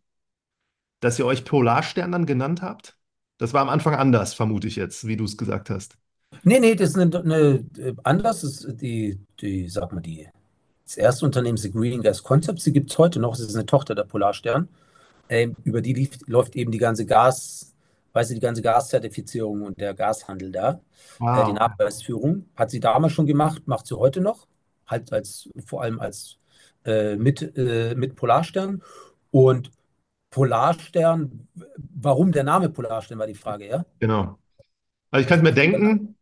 [1.00, 2.98] Dass ihr euch Polarstern dann genannt habt?
[3.38, 5.98] Das war am Anfang anders, vermute ich jetzt, wie du es gesagt hast.
[6.44, 7.66] Nee, nee, das ist eine, eine
[8.04, 10.28] anders ist die, die, sag mal, die,
[10.86, 13.56] das erste Unternehmen ist die Green Gas Concepts, die gibt es heute noch, es ist
[13.56, 14.68] eine Tochter der Polarstern.
[15.30, 17.71] Ähm, über die lief, läuft eben die ganze Gas,
[18.14, 20.82] weißt du, die ganze Gaszertifizierung und der Gashandel da.
[21.34, 21.54] Äh, die Wow.
[21.54, 24.48] Nachweisführung hat sie damals schon gemacht, macht sie heute noch,
[24.88, 26.40] halt als, vor allem als
[26.86, 28.82] äh, mit, äh, mit Polarstern.
[29.32, 29.72] Und
[30.32, 31.48] Polarstern,
[31.78, 33.86] warum der Name Polarstern war die Frage, ja?
[34.00, 34.40] Genau.
[35.12, 36.16] Also ich kann es mir denken,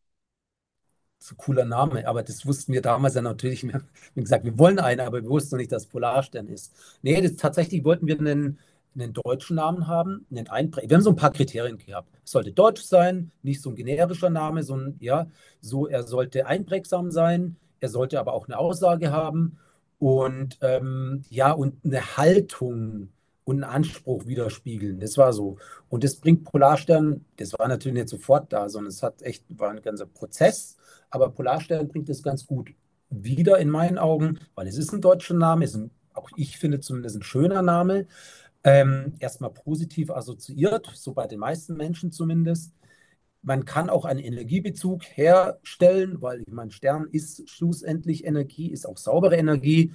[1.20, 3.64] so cooler Name, aber das wussten wir damals ja natürlich.
[3.64, 6.74] Wir haben gesagt, wir wollen einen, aber wir wussten noch nicht, dass Polarstern ist.
[7.02, 8.60] Nee, das, tatsächlich wollten wir einen,
[8.96, 12.10] einen deutschen Namen haben, einen Einprä Wir haben so ein paar Kriterien gehabt.
[12.24, 15.28] Es sollte deutsch sein, nicht so ein generischer Name, sondern ja,
[15.62, 19.58] so, er sollte einprägsam sein, er sollte aber auch eine Aussage haben
[20.00, 23.10] und ähm, ja, und eine Haltung
[23.44, 25.00] und einen Anspruch widerspiegeln.
[25.00, 25.58] Das war so.
[25.90, 29.72] Und das bringt Polarstern, das war natürlich nicht sofort da, sondern es hat echt, war
[29.72, 30.78] ein ganzer Prozess.
[31.10, 32.72] Aber Polarstern bringt es ganz gut
[33.10, 36.80] wieder in meinen Augen, weil es ist ein deutscher Name, ist ein, auch ich finde
[36.80, 38.06] zumindest ein schöner Name.
[38.64, 42.74] Ähm, erstmal positiv assoziiert, so bei den meisten Menschen zumindest.
[43.42, 48.98] Man kann auch einen Energiebezug herstellen, weil ich meine, Stern ist schlussendlich Energie, ist auch
[48.98, 49.94] saubere Energie.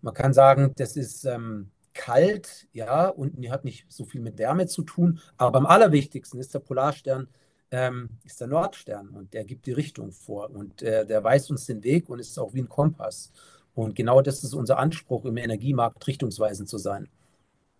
[0.00, 4.66] Man kann sagen, das ist ähm, kalt, ja, und hat nicht so viel mit Wärme
[4.66, 5.20] zu tun.
[5.36, 7.28] Aber am allerwichtigsten ist der Polarstern
[7.70, 11.66] ähm, ist der Nordstern und der gibt die Richtung vor und äh, der weist uns
[11.66, 13.32] den Weg und ist auch wie ein Kompass.
[13.74, 17.08] Und genau das ist unser Anspruch im Energiemarkt, richtungsweisend zu sein.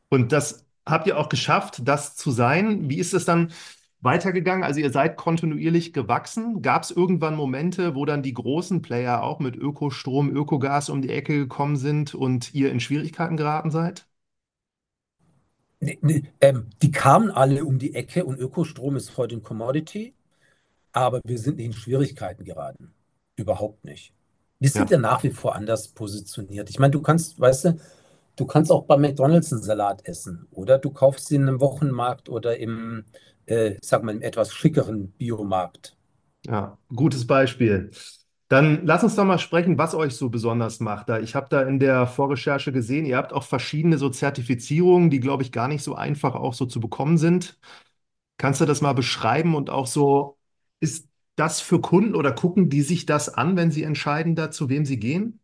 [0.08, 2.88] Und das habt ihr auch geschafft, das zu sein.
[2.90, 3.52] Wie ist es dann
[4.00, 4.64] weitergegangen?
[4.64, 6.62] Also ihr seid kontinuierlich gewachsen.
[6.62, 11.10] Gab es irgendwann Momente, wo dann die großen Player auch mit Ökostrom, Ökogas um die
[11.10, 14.06] Ecke gekommen sind und ihr in Schwierigkeiten geraten seid?
[15.80, 20.14] Nee, nee, ähm, die kamen alle um die Ecke und Ökostrom ist heute ein Commodity,
[20.92, 22.94] aber wir sind nicht in Schwierigkeiten geraten.
[23.36, 24.14] Überhaupt nicht.
[24.60, 26.70] Wir sind Ja, ja nach wie vor anders positioniert.
[26.70, 27.80] Ich meine, du kannst, weißt du,
[28.36, 32.56] du kannst auch bei McDonald's einen Salat essen oder du kaufst ihn im Wochenmarkt oder
[32.58, 33.04] im,
[33.46, 35.96] äh, sag mal, im etwas schickeren Biomarkt.
[36.46, 37.90] ja, gutes Beispiel.
[38.48, 41.08] Dann lass uns doch mal sprechen, was euch so besonders macht.
[41.22, 45.42] Ich habe da in der Vorrecherche gesehen, ihr habt auch verschiedene so Zertifizierungen, die, glaube
[45.42, 47.58] ich, gar nicht so einfach auch so zu bekommen sind.
[48.38, 50.38] Kannst du das mal beschreiben und auch so,
[50.80, 54.68] ist das für Kunden oder gucken die sich das an, wenn sie entscheiden, da zu
[54.70, 55.40] wem sie gehen?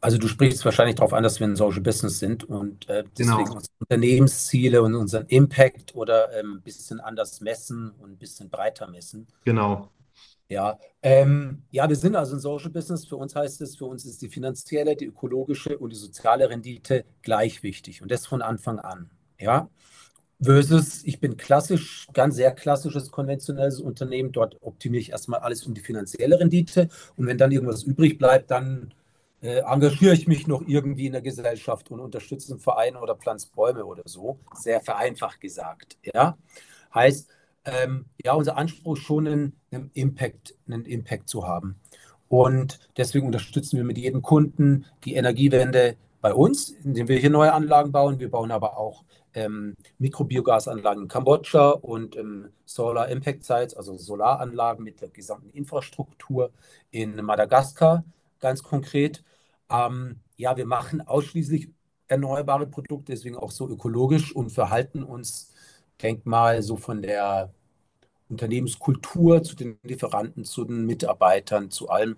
[0.00, 3.50] Also du sprichst wahrscheinlich darauf an, dass wir ein Social Business sind und äh, deswegen
[3.50, 8.50] Genau, unsere Unternehmensziele und unseren Impact oder ähm, ein bisschen anders messen und ein bisschen
[8.50, 9.26] breiter messen.
[9.44, 9.90] genau.
[10.48, 13.06] Ja, ähm, ja, wir sind also ein Social Business.
[13.06, 17.04] Für uns heißt es, für uns ist die finanzielle, die ökologische und die soziale Rendite
[17.22, 19.10] gleich wichtig und das von Anfang an.
[19.38, 19.70] Ja,
[20.42, 24.32] versus ich bin klassisch, ganz sehr klassisches konventionelles Unternehmen.
[24.32, 28.50] Dort optimiere ich erstmal alles um die finanzielle Rendite und wenn dann irgendwas übrig bleibt,
[28.50, 28.92] dann
[29.42, 33.48] äh, engagiere ich mich noch irgendwie in der Gesellschaft und unterstütze einen Verein oder pflanze
[33.54, 34.38] Bäume oder so.
[34.54, 35.96] Sehr vereinfacht gesagt.
[36.02, 36.36] Ja,
[36.94, 37.28] heißt,
[37.64, 41.80] ähm, ja, unser Anspruch ist schon einen, einen Impact, einen Impact zu haben.
[42.28, 47.52] Und deswegen unterstützen wir mit jedem Kunden die Energiewende bei uns, indem wir hier neue
[47.52, 48.20] Anlagen bauen.
[48.20, 54.84] Wir bauen aber auch ähm, Mikrobiogasanlagen in Kambodscha und ähm, Solar Impact Sites, also Solaranlagen
[54.84, 56.50] mit der gesamten Infrastruktur
[56.90, 58.04] in Madagaskar,
[58.40, 59.22] ganz konkret.
[59.70, 61.68] Ähm, ja, wir machen ausschließlich
[62.08, 65.52] erneuerbare Produkte, deswegen auch so ökologisch und verhalten uns,
[66.02, 67.52] denk mal, so von der
[68.28, 72.16] Unternehmenskultur zu den Lieferanten, zu den Mitarbeitern, zu allem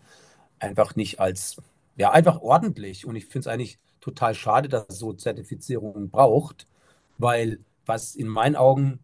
[0.61, 1.57] einfach nicht als,
[1.97, 3.07] ja, einfach ordentlich.
[3.07, 6.67] Und ich finde es eigentlich total schade, dass so Zertifizierungen braucht,
[7.19, 9.01] weil was in meinen Augen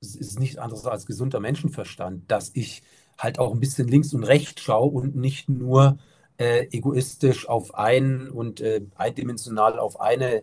[0.00, 2.82] ist nichts anderes als gesunder Menschenverstand, dass ich
[3.18, 5.98] halt auch ein bisschen links und rechts schaue und nicht nur
[6.38, 10.42] äh, egoistisch auf einen und äh, eindimensional auf eine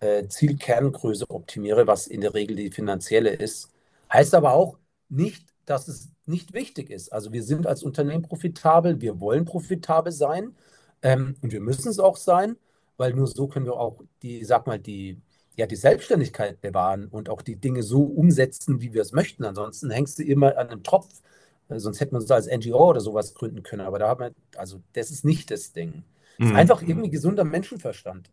[0.00, 3.70] äh, Zielkerngröße optimiere, was in der Regel die finanzielle ist.
[4.12, 7.12] Heißt aber auch nicht, dass es nicht wichtig ist.
[7.12, 10.54] Also wir sind als Unternehmen profitabel, wir wollen profitabel sein
[11.02, 12.56] ähm, und wir müssen es auch sein,
[12.96, 15.20] weil nur so können wir auch die, sag mal, die,
[15.56, 19.44] ja, die Selbstständigkeit bewahren und auch die Dinge so umsetzen, wie wir es möchten.
[19.44, 21.22] Ansonsten hängst du immer an einem Tropf.
[21.68, 23.82] Äh, sonst hätten wir uns als NGO oder sowas gründen können.
[23.86, 26.04] Aber da haben wir, also das ist nicht das Ding.
[26.42, 26.56] Es ist Mhm.
[26.56, 28.30] einfach irgendwie gesunder Menschenverstand.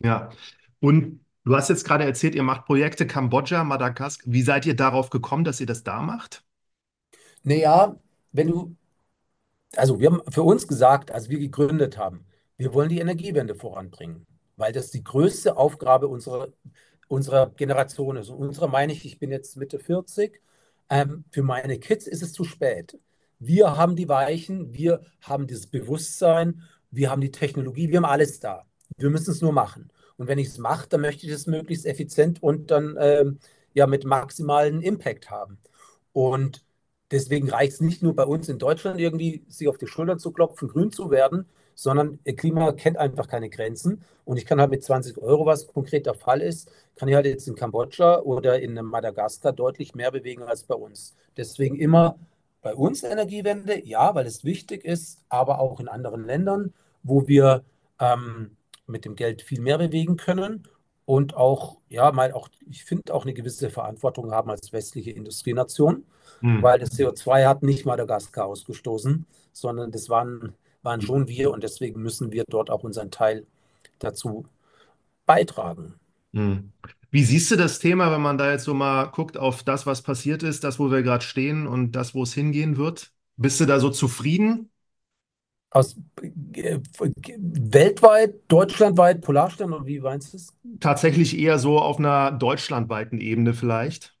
[0.00, 0.30] Ja.
[0.80, 4.32] Und du hast jetzt gerade erzählt, ihr macht Projekte Kambodscha, Madagaskar.
[4.32, 6.44] Wie seid ihr darauf gekommen, dass ihr das da macht?
[7.42, 7.96] Naja,
[8.32, 8.76] wenn du,
[9.76, 14.26] also wir haben für uns gesagt, als wir gegründet haben, wir wollen die Energiewende voranbringen,
[14.56, 16.48] weil das die größte Aufgabe unserer,
[17.08, 18.30] unserer Generation ist.
[18.30, 20.42] Und unserer meine ich, ich bin jetzt Mitte 40,
[20.90, 22.98] ähm, für meine Kids ist es zu spät.
[23.38, 28.40] Wir haben die Weichen, wir haben dieses Bewusstsein, wir haben die Technologie, wir haben alles
[28.40, 28.66] da.
[28.98, 29.90] Wir müssen es nur machen.
[30.16, 33.38] Und wenn ich es mache, dann möchte ich es möglichst effizient und dann ähm,
[33.72, 35.58] ja mit maximalen Impact haben.
[36.12, 36.64] Und
[37.10, 40.32] deswegen reicht es nicht nur bei uns in Deutschland irgendwie, sich auf die Schultern zu
[40.32, 41.46] klopfen, grün zu werden,
[41.80, 44.02] sondern Klima kennt einfach keine Grenzen.
[44.26, 47.24] Und ich kann halt mit 20 Euro, was konkret der Fall ist, kann ich halt
[47.24, 51.16] jetzt in Kambodscha oder in Madagaskar deutlich mehr bewegen als bei uns.
[51.38, 52.18] Deswegen immer
[52.60, 57.64] bei uns Energiewende, ja, weil es wichtig ist, aber auch in anderen Ländern, wo wir
[57.98, 60.68] ähm, mit dem Geld viel mehr bewegen können
[61.06, 66.04] und auch, ja, mal auch, ich finde auch eine gewisse Verantwortung haben als westliche Industrienation,
[66.40, 66.62] Hm.
[66.62, 72.02] weil das CO2 hat nicht Madagaskar ausgestoßen, sondern das waren, waren schon wir und deswegen
[72.02, 73.46] müssen wir dort auch unseren Teil
[73.98, 74.46] dazu
[75.26, 75.94] beitragen.
[76.32, 76.72] Hm.
[77.10, 80.02] Wie siehst du das Thema, wenn man da jetzt so mal guckt auf das, was
[80.02, 83.12] passiert ist, das, wo wir gerade stehen und das, wo es hingehen wird?
[83.36, 84.70] Bist du da so zufrieden?
[85.72, 85.96] Aus,
[86.54, 86.78] äh,
[87.38, 90.52] weltweit, deutschlandweit, Polarstern oder wie meinst du es?
[90.80, 94.16] Tatsächlich eher so auf einer deutschlandweiten Ebene vielleicht.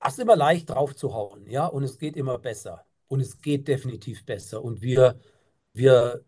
[0.00, 2.84] Es ist immer leicht drauf zu hauen, ja, und es geht immer besser.
[3.14, 4.64] Und es geht definitiv besser.
[4.64, 5.20] Und wir,
[5.74, 6.24] wir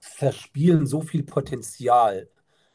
[0.00, 2.28] verspielen so viel Potenzial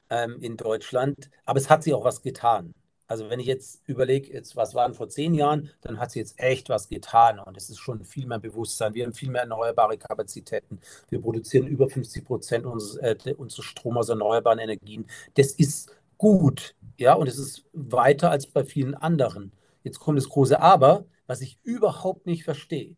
[0.10, 2.74] ähm, in Deutschland, aber es hat sich auch was getan.
[3.08, 6.40] Also wenn ich jetzt überlege, jetzt, was waren vor zehn Jahren, dann hat sich jetzt
[6.40, 8.94] echt was getan und es ist schon viel mehr Bewusstsein.
[8.94, 10.80] Wir haben viel mehr erneuerbare Kapazitäten.
[11.10, 15.08] Wir produzieren über 50 Prozent unseres, äh, unseres Strom aus erneuerbaren Energien.
[15.36, 19.54] Das ist gut, ja, und es ist weiter als bei vielen anderen.
[19.88, 22.96] Jetzt kommt das große Aber, was ich überhaupt nicht verstehe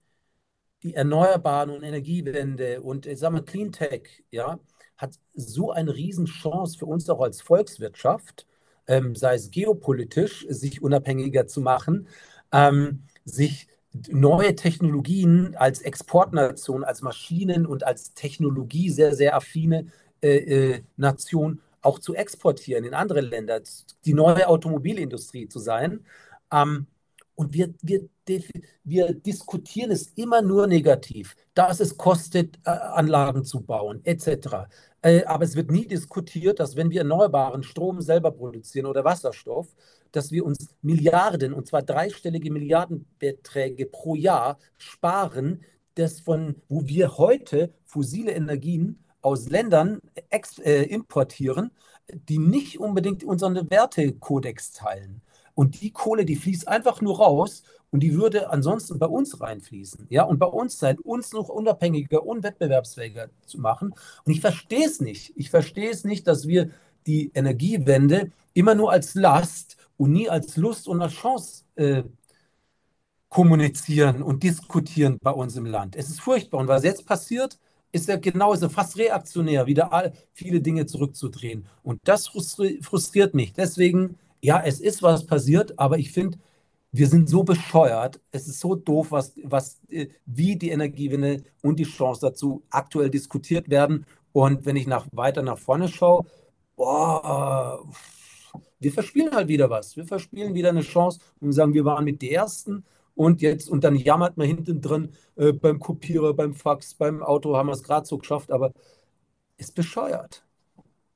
[0.84, 4.60] die Erneuerbaren und Energiewende und ich sag mal Cleantech, ja,
[4.98, 8.46] hat so eine Riesenchance für uns auch als Volkswirtschaft,
[8.88, 12.08] ähm, sei es geopolitisch, sich unabhängiger zu machen,
[12.52, 13.68] ähm, sich
[14.10, 19.88] neue Technologien als Exportnation, als Maschinen und als Technologie sehr, sehr affine
[20.22, 23.62] äh, äh, Nation auch zu exportieren in andere Länder,
[24.06, 26.06] die neue Automobilindustrie zu sein.
[26.52, 26.88] Ähm,
[27.36, 28.10] und wir, wir,
[28.84, 34.68] wir diskutieren es immer nur negativ, dass es kostet, äh, Anlagen zu bauen, etc.
[35.02, 39.74] Äh, aber es wird nie diskutiert, dass wenn wir erneuerbaren Strom selber produzieren oder Wasserstoff,
[40.12, 45.62] dass wir uns Milliarden, und zwar dreistellige Milliardenbeträge pro Jahr sparen,
[45.96, 50.02] das von, wo wir heute fossile Energien aus Ländern
[50.64, 51.72] äh, importieren,
[52.12, 55.22] die nicht unbedingt unseren Wertekodex teilen.
[55.60, 60.08] Und die Kohle, die fließt einfach nur raus und die würde ansonsten bei uns reinfließen.
[60.10, 63.94] Ja, und bei uns sein, uns noch unabhängiger und wettbewerbsfähiger zu machen.
[64.24, 65.34] Und ich verstehe es nicht.
[65.36, 66.70] Ich verstehe es nicht, dass wir
[67.08, 72.04] die Energiewende immer nur als Last und nie als Lust und als Chance äh,
[73.28, 75.98] kommunizieren und diskutieren bei uns im Land.
[75.98, 76.60] Es ist furchtbar.
[76.62, 77.60] Und was jetzt passiert,
[77.92, 81.66] ist ja genauso fast reaktionär, wieder all, viele Dinge zurückzudrehen.
[81.84, 83.52] Und das frustri frustriert mich.
[83.52, 86.38] Deswegen, ja, es ist was passiert, aber ich finde,
[86.92, 88.20] wir sind so bescheuert.
[88.32, 93.10] Es ist so doof, was, was, äh, wie die Energiewende und die Chance dazu aktuell
[93.10, 94.06] diskutiert werden.
[94.32, 96.26] Und wenn ich nach, weiter nach vorne schaue,
[96.76, 97.86] boah,
[98.80, 99.98] wir verspielen halt wieder was.
[99.98, 103.84] Wir verspielen wieder eine Chance und sagen, wir waren mit die Ersten und jetzt, und
[103.84, 107.84] dann jammert man hinten drin äh, beim Kopierer, beim Fax, beim Auto haben wir es
[107.84, 108.72] gerade so geschafft, aber
[109.58, 110.46] ist bescheuert.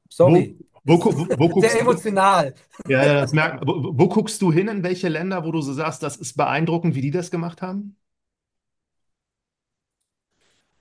[0.09, 0.57] Sorry.
[0.59, 2.54] Wo, wo, wo, wo Sehr emotional.
[2.88, 5.74] Ja, ja, das merkt, wo, wo guckst du hin, in welche Länder, wo du so
[5.74, 7.96] sagst, das ist beeindruckend, wie die das gemacht haben?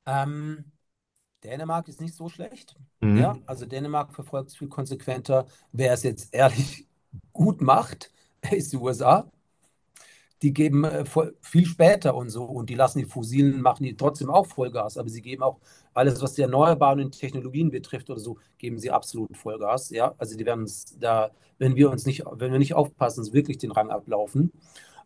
[0.07, 0.73] Ähm,
[1.45, 2.77] Dänemark ist nicht so schlecht.
[3.01, 3.19] Mhm.
[3.19, 5.47] Ja, also Dänemark verfolgt es viel konsequenter.
[5.73, 6.89] Wer es jetzt ehrlich
[7.33, 8.13] gut macht,
[8.51, 9.31] ist die USA.
[10.43, 11.05] Die geben äh,
[11.41, 15.09] viel später und so und die lassen die fossilen, machen die trotzdem auch Vollgas, aber
[15.09, 15.59] sie geben auch
[15.95, 19.91] alles, was die erneuerbaren Technologien betrifft oder so, geben sie absolut Vollgas.
[19.91, 23.59] Ja, also die werden uns da, wenn wir uns nicht, wenn wir nicht aufpassen, wirklich
[23.59, 24.53] den Rang ablaufen.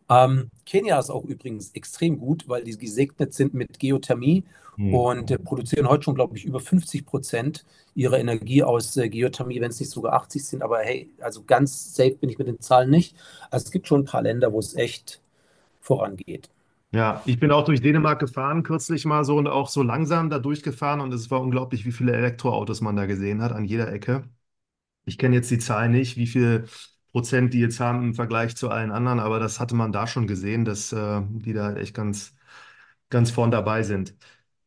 [0.09, 4.43] Ähm, Kenia ist auch übrigens extrem gut, weil die gesegnet sind mit Geothermie
[4.77, 4.93] Hm.
[4.93, 9.59] und äh, produzieren heute schon, glaube ich, über 50 Prozent ihrer Energie aus äh, Geothermie,
[9.59, 10.61] wenn es nicht sogar 80 sind.
[10.61, 13.15] Aber hey, also ganz safe bin ich mit den Zahlen nicht.
[13.49, 15.21] Also es gibt schon ein paar Länder, wo es echt
[15.87, 16.49] vorangeht.
[16.91, 20.39] Ja, ich bin auch durch Dänemark gefahren, kürzlich mal so und auch so langsam da
[20.39, 24.23] durchgefahren und es war unglaublich, wie viele Elektroautos man da gesehen hat an jeder Ecke.
[25.05, 26.65] Ich kenne jetzt die Zahl nicht, wie viel
[27.11, 30.27] Prozent die jetzt haben im Vergleich zu allen anderen, aber das hatte man da schon
[30.27, 32.35] gesehen, dass äh, die da echt ganz,
[33.09, 34.15] ganz vorn dabei sind.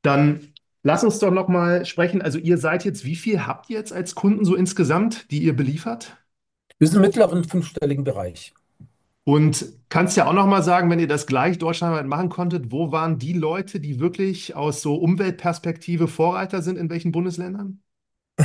[0.02, 0.40] Dann
[0.82, 2.22] lass uns doch noch mal sprechen.
[2.22, 5.56] Also ihr seid jetzt, wie viel habt ihr jetzt als Kunden so insgesamt, die ihr
[5.56, 6.16] beliefert?
[6.78, 8.54] Wir sind im mittleren fünfstelligen Bereich.
[9.30, 12.90] Und kannst ja auch noch mal sagen, wenn ihr das gleich deutschlandweit machen konntet, wo
[12.90, 17.80] waren die Leute, die wirklich aus so Umweltperspektive Vorreiter sind, in welchen Bundesländern?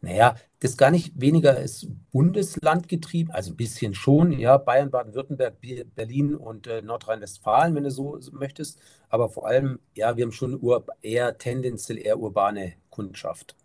[0.00, 5.54] Naja, das gar nicht weniger ist Bundesland getrieben, also ein bisschen schon, ja, Bayern, Baden-Württemberg,
[5.94, 8.78] Berlin und äh, Nordrhein-Westfalen, wenn du so, so möchtest.
[9.08, 10.60] Aber vor allem, ja, wir haben schon
[11.00, 13.56] eher tendenziell eher urbane Kundschaft.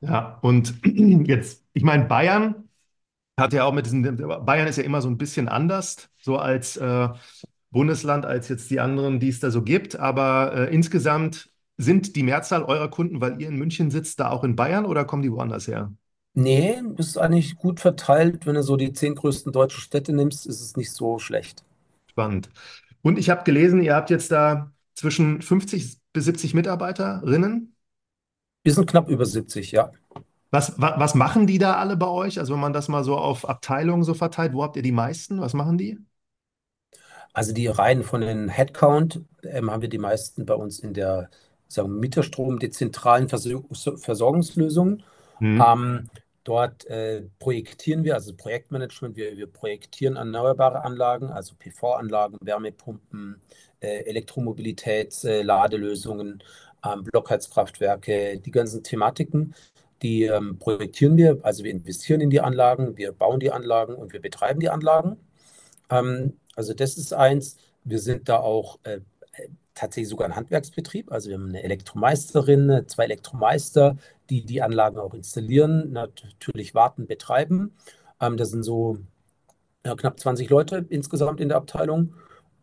[0.00, 2.67] Ja, und jetzt, ich meine, Bayern
[3.38, 4.02] hat ja auch mit diesem,
[4.44, 7.08] Bayern ist ja immer so ein bisschen anders, so als äh,
[7.70, 9.96] Bundesland, als jetzt die anderen, die es da so gibt.
[9.96, 14.44] Aber äh, insgesamt sind die Mehrzahl eurer Kunden, weil ihr in München sitzt, da auch
[14.44, 15.92] in Bayern oder kommen die woanders her?
[16.34, 18.46] Nee, ist eigentlich gut verteilt.
[18.46, 21.64] Wenn du so die zehn größten deutschen Städte nimmst, ist es nicht so schlecht.
[22.10, 22.50] Spannend.
[23.02, 27.74] Und ich habe gelesen, ihr habt jetzt da zwischen 50 bis 70 Mitarbeiterinnen.
[28.64, 29.92] Wir sind knapp über 70, ja.
[30.50, 32.38] Was, wa, was machen die da alle bei euch?
[32.38, 35.40] Also wenn man das mal so auf Abteilungen so verteilt, wo habt ihr die meisten?
[35.40, 35.98] Was machen die?
[37.34, 41.30] Also die Reihen von den Headcount ähm, haben wir die meisten bei uns in der,
[41.68, 43.62] sagen wir, Mieterstrom, dezentralen Versor
[43.98, 45.02] Versorgungslösungen.
[45.38, 45.62] Hm.
[45.64, 46.10] Ähm,
[46.44, 53.40] dort äh, projektieren wir, also Projektmanagement, wir, wir projektieren erneuerbare Anlagen, also PV-Anlagen, Wärmepumpen,
[53.80, 56.42] äh, Elektromobilitäts, äh, Ladelösungen,
[56.84, 59.54] ähm, Blockheizkraftwerke, die ganzen Thematiken,
[60.02, 61.38] die ähm, projektieren wir.
[61.42, 65.18] Also wir investieren in die Anlagen, wir bauen die Anlagen und wir betreiben die Anlagen.
[65.90, 67.56] Ähm, also das ist eins.
[67.84, 69.00] Wir sind da auch äh,
[69.32, 71.12] äh, tatsächlich sogar ein Handwerksbetrieb.
[71.12, 73.96] Also wir haben eine Elektromeisterin, äh, zwei Elektromeister,
[74.30, 77.74] die die Anlagen auch installieren, natürlich warten, betreiben.
[78.20, 78.98] Ähm, das sind so
[79.86, 82.14] ja, knapp 20 Leute insgesamt in der Abteilung.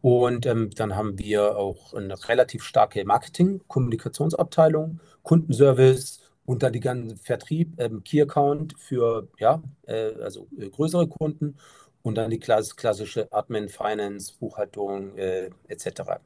[0.02, 6.80] Und ähm, dann haben wir auch eine relativ starke Marketing-, Kommunikationsabteilung, Kundenservice und dann die
[6.80, 11.58] ganzen Vertrieb, ähm, Key Account für ja, äh, also äh, größere Kunden
[12.04, 16.22] und dann die klass klassische Admin, Finance, Buchhaltung äh, etc.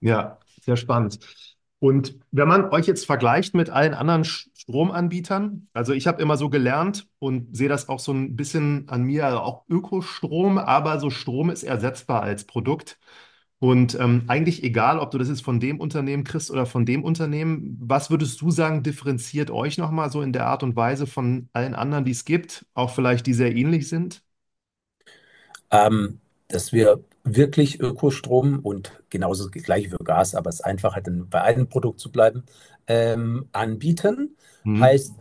[0.00, 1.18] Ja, sehr spannend.
[1.80, 6.50] Und wenn man euch jetzt vergleicht mit allen anderen Stromanbietern, also ich habe immer so
[6.50, 11.10] gelernt und sehe das auch so ein bisschen an mir, also auch Ökostrom, aber so
[11.10, 12.98] Strom ist ersetzbar als Produkt.
[13.60, 17.02] Und ähm, eigentlich egal, ob du das jetzt von dem Unternehmen kriegst oder von dem
[17.02, 21.48] Unternehmen, was würdest du sagen, differenziert euch nochmal so in der Art und Weise von
[21.52, 24.22] allen anderen, die es gibt, auch vielleicht die sehr ähnlich sind?
[25.72, 30.94] Ähm, dass wir wirklich Ökostrom und genauso das gleiche für Gas, aber es ist einfach
[30.94, 32.44] halt dann bei einem Produkt zu bleiben,
[32.86, 34.36] ähm, anbieten.
[34.62, 34.80] Hm.
[34.80, 35.14] Heißt,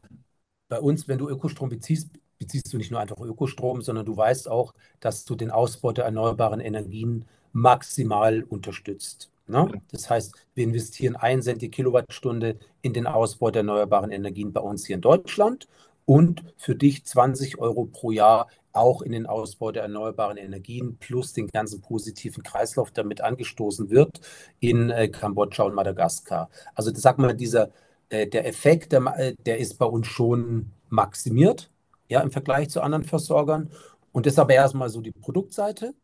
[0.69, 4.47] bei uns, wenn du Ökostrom beziehst, beziehst du nicht nur einfach Ökostrom, sondern du weißt
[4.47, 7.26] auch, dass du den Ausbau der erneuerbaren Energien
[7.58, 9.32] maximal unterstützt.
[9.48, 9.72] Ne?
[9.91, 14.62] Das heißt, wir investieren 1 Cent die Kilowattstunde in den Ausbau der erneuerbaren Energien bei
[14.62, 15.67] uns hier in Deutschland
[16.06, 21.34] und für dich 20 Euro pro Jahr auch in den Ausbau der erneuerbaren Energien plus
[21.34, 24.20] den ganzen positiven Kreislauf, der mit angestoßen wird
[24.60, 26.50] in äh, Kambodscha und Madagaskar.
[26.76, 27.72] Also sag mal, dieser
[28.10, 31.72] äh, der Effekt, der, äh, der ist bei uns schon maximiert,
[32.08, 33.72] ja, im Vergleich zu anderen Versorgern.
[34.12, 35.96] Und das ist aber erstmal so die Produktseite,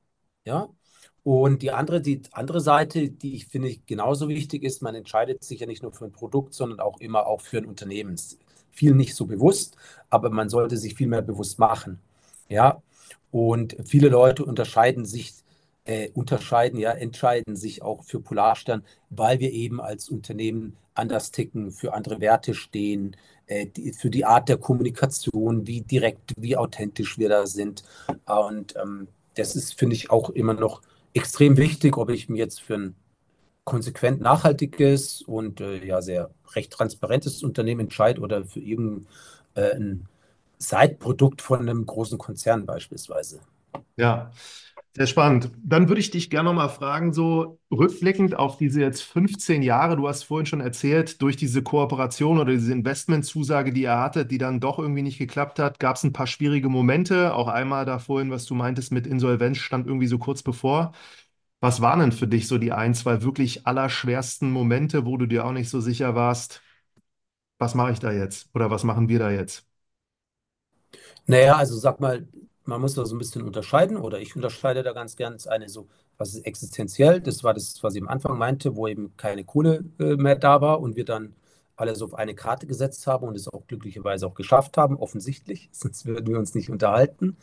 [0.46, 0.68] ja.
[1.24, 5.62] Und die andere, die andere Seite, die ich finde genauso wichtig ist, man entscheidet sich
[5.62, 8.20] ja nicht nur für ein Produkt, sondern auch immer auch für ein Unternehmen.
[8.72, 9.78] Viel nicht so bewusst,
[10.10, 12.00] aber man sollte sich viel mehr bewusst machen.
[12.50, 12.82] Ja,
[13.32, 15.34] und viele Leute unterscheiden sich,
[15.86, 21.72] äh, unterscheiden, ja, entscheiden sich auch für Polarstern, weil wir eben als Unternehmen anders ticken,
[21.72, 23.16] für andere Werte stehen,
[23.48, 27.84] äh, die, für die Art der Kommunikation, wie direkt, wie authentisch wir da sind.
[28.26, 30.82] Und ähm, das ist, finde ich, auch immer noch
[31.14, 32.96] extrem wichtig, ob ich mich jetzt für ein
[33.64, 39.06] konsequent nachhaltiges und äh, ja sehr recht transparentes Unternehmen entscheide oder für irgendein
[39.56, 39.80] äh,
[40.58, 43.40] Side-Produkt von einem großen Konzern beispielsweise.
[43.96, 44.32] Ja.
[44.96, 45.50] Sehr spannend.
[45.64, 49.96] Dann würde ich dich gerne noch mal fragen, so rückblickend auf diese jetzt 15 Jahre,
[49.96, 54.38] du hast vorhin schon erzählt, durch diese Kooperation oder diese Investmentzusage, die ihr hattet, die
[54.38, 57.34] dann doch irgendwie nicht geklappt hat, gab es ein paar schwierige Momente.
[57.34, 60.92] Auch einmal da vorhin, was du meintest mit Insolvenz, stand irgendwie so kurz bevor.
[61.62, 65.46] Was waren denn für dich so die ein, zwei wirklich allerschwersten Momente, wo du dir
[65.46, 66.62] auch nicht so sicher warst,
[67.60, 69.68] was mache ich da jetzt oder was machen wir da jetzt?
[71.28, 72.28] Naja, also sag mal,
[72.66, 75.34] man muss da so ein bisschen unterscheiden, oder ich unterscheide da ganz gern.
[75.34, 75.88] Das eine so,
[76.18, 77.22] was ist existenziell?
[77.22, 80.62] Das war das, was ich am Anfang meinte, wo eben keine Kohle äh, mehr da
[80.62, 81.36] war und wir dann
[81.76, 86.06] alles auf eine Karte gesetzt haben und es auch glücklicherweise auch geschafft haben, offensichtlich, sonst
[86.06, 87.38] würden wir uns nicht unterhalten.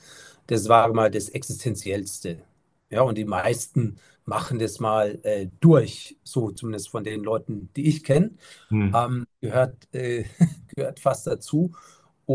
[0.46, 2.42] Das war mal das Existenziellste.
[2.90, 7.88] Ja, und die meisten machen das mal äh, durch, so zumindest von den Leuten, die
[7.88, 8.32] ich kenne.
[8.68, 8.94] Hm.
[8.94, 10.24] Ähm, gehört, äh,
[10.74, 11.72] gehört fast dazu.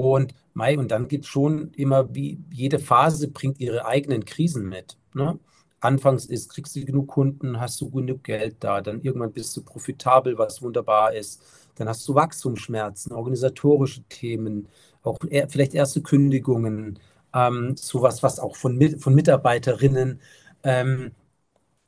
[0.01, 4.67] Und Mai, und dann gibt es schon immer, wie jede Phase bringt ihre eigenen Krisen
[4.67, 4.97] mit.
[5.13, 5.39] Ne?
[5.79, 9.63] Anfangs ist, kriegst du genug Kunden, hast du genug Geld da, dann irgendwann bist du
[9.63, 11.41] profitabel, was wunderbar ist.
[11.75, 14.67] Dann hast du Wachstumsschmerzen, organisatorische Themen,
[15.01, 16.99] auch eher, vielleicht erste Kündigungen,
[17.33, 20.19] ähm, sowas, was auch von, von Mitarbeiterinnen
[20.63, 21.11] ähm,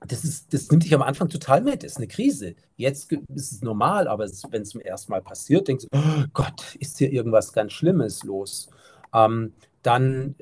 [0.05, 1.83] das ist, das nimmt dich am Anfang total mit.
[1.83, 2.55] Das ist eine Krise.
[2.75, 6.75] Jetzt ist es normal, aber wenn es zum ersten Mal passiert, denkst du, oh Gott,
[6.75, 8.69] ist hier irgendwas ganz Schlimmes los?
[9.13, 10.35] Ähm, dann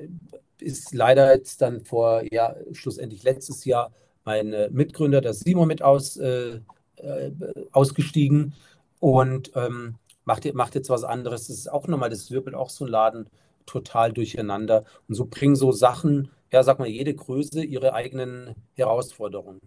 [0.60, 3.92] ist leider jetzt dann vor, ja, schlussendlich letztes Jahr
[4.24, 6.60] mein äh, Mitgründer, der Simon, mit aus, äh,
[6.96, 7.30] äh,
[7.72, 8.54] ausgestiegen
[8.98, 9.94] und ähm,
[10.24, 11.46] macht, macht jetzt was anderes.
[11.46, 13.26] Das ist auch nochmal, das wirbelt auch so ein Laden
[13.64, 14.84] total durcheinander.
[15.08, 19.60] Und so bringen so Sachen ja, sag mal, jede Größe ihre eigenen Herausforderungen.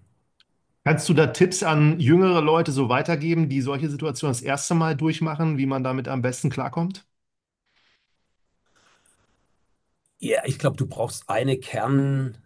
[0.84, 4.96] Kannst du da Tipps an jüngere Leute so weitergeben, die solche Situationen das erste Mal
[4.98, 7.06] durchmachen, wie man damit am besten klarkommt?
[10.20, 12.40] Ja, ich glaube, du brauchst eine Kerneigenschaft,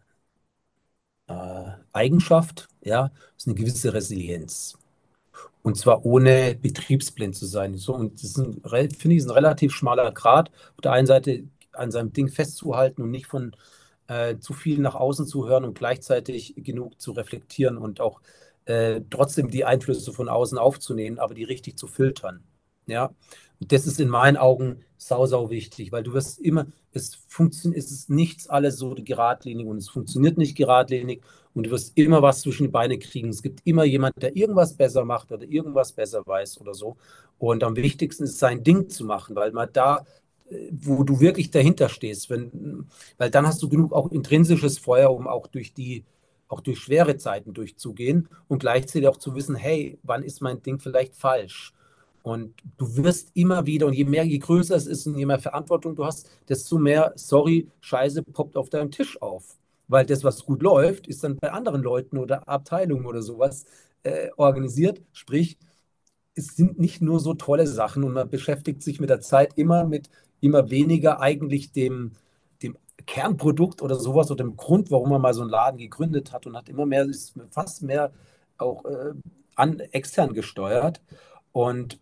[2.82, 4.78] äh, ja, das ist eine gewisse Resilienz.
[5.64, 7.76] Und zwar ohne betriebsblind zu sein.
[7.78, 8.62] So, und das ist ein,
[8.92, 10.50] finde ich, ein relativ schmaler Grad.
[10.76, 13.56] Auf der einen Seite an seinem Ding festzuhalten und nicht von
[14.08, 18.22] äh, zu viel nach außen zu hören und gleichzeitig genug zu reflektieren und auch
[18.66, 22.43] äh, trotzdem die Einflüsse von außen aufzunehmen, aber die richtig zu filtern.
[22.86, 23.14] Ja,
[23.60, 27.82] und das ist in meinen Augen sau, sau wichtig, weil du wirst immer, es funktioniert,
[27.84, 31.22] es ist nichts alles so geradlinig und es funktioniert nicht geradlinig
[31.54, 33.30] und du wirst immer was zwischen die Beine kriegen.
[33.30, 36.97] Es gibt immer jemand, der irgendwas besser macht oder irgendwas besser weiß oder so.
[37.38, 40.06] Und am wichtigsten ist sein Ding zu machen, weil man da
[40.72, 42.86] wo du wirklich dahinter stehst, wenn,
[43.18, 46.06] weil dann hast du genug auch intrinsisches Feuer, um auch durch die,
[46.48, 50.80] auch durch schwere Zeiten durchzugehen und gleichzeitig auch zu wissen, hey, wann ist mein Ding
[50.80, 51.74] vielleicht falsch?
[52.24, 55.39] Und du wirst immer wieder, und je mehr, je größer es ist und je mehr
[55.39, 59.58] Verantwortung du hast, desto mehr, sorry, Scheiße poppt auf deinem Tisch auf.
[59.89, 63.66] Weil das, was gut läuft, ist dann bei anderen Leuten oder Abteilungen oder sowas
[64.04, 65.02] äh, organisiert.
[65.12, 65.58] Sprich,
[66.36, 69.84] es sind nicht nur so tolle Sachen und man beschäftigt sich mit der Zeit immer
[69.84, 70.10] mit
[70.44, 72.12] immer weniger eigentlich dem,
[72.62, 76.46] dem Kernprodukt oder sowas oder dem Grund, warum man mal so einen Laden gegründet hat
[76.46, 78.12] und hat immer mehr, ist fast mehr
[78.58, 79.14] auch äh,
[79.56, 81.02] an, extern gesteuert.
[81.52, 82.00] Und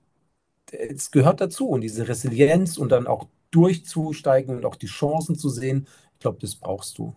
[0.71, 5.49] es gehört dazu und diese Resilienz und dann auch durchzusteigen und auch die Chancen zu
[5.49, 7.15] sehen, ich glaube, das brauchst du.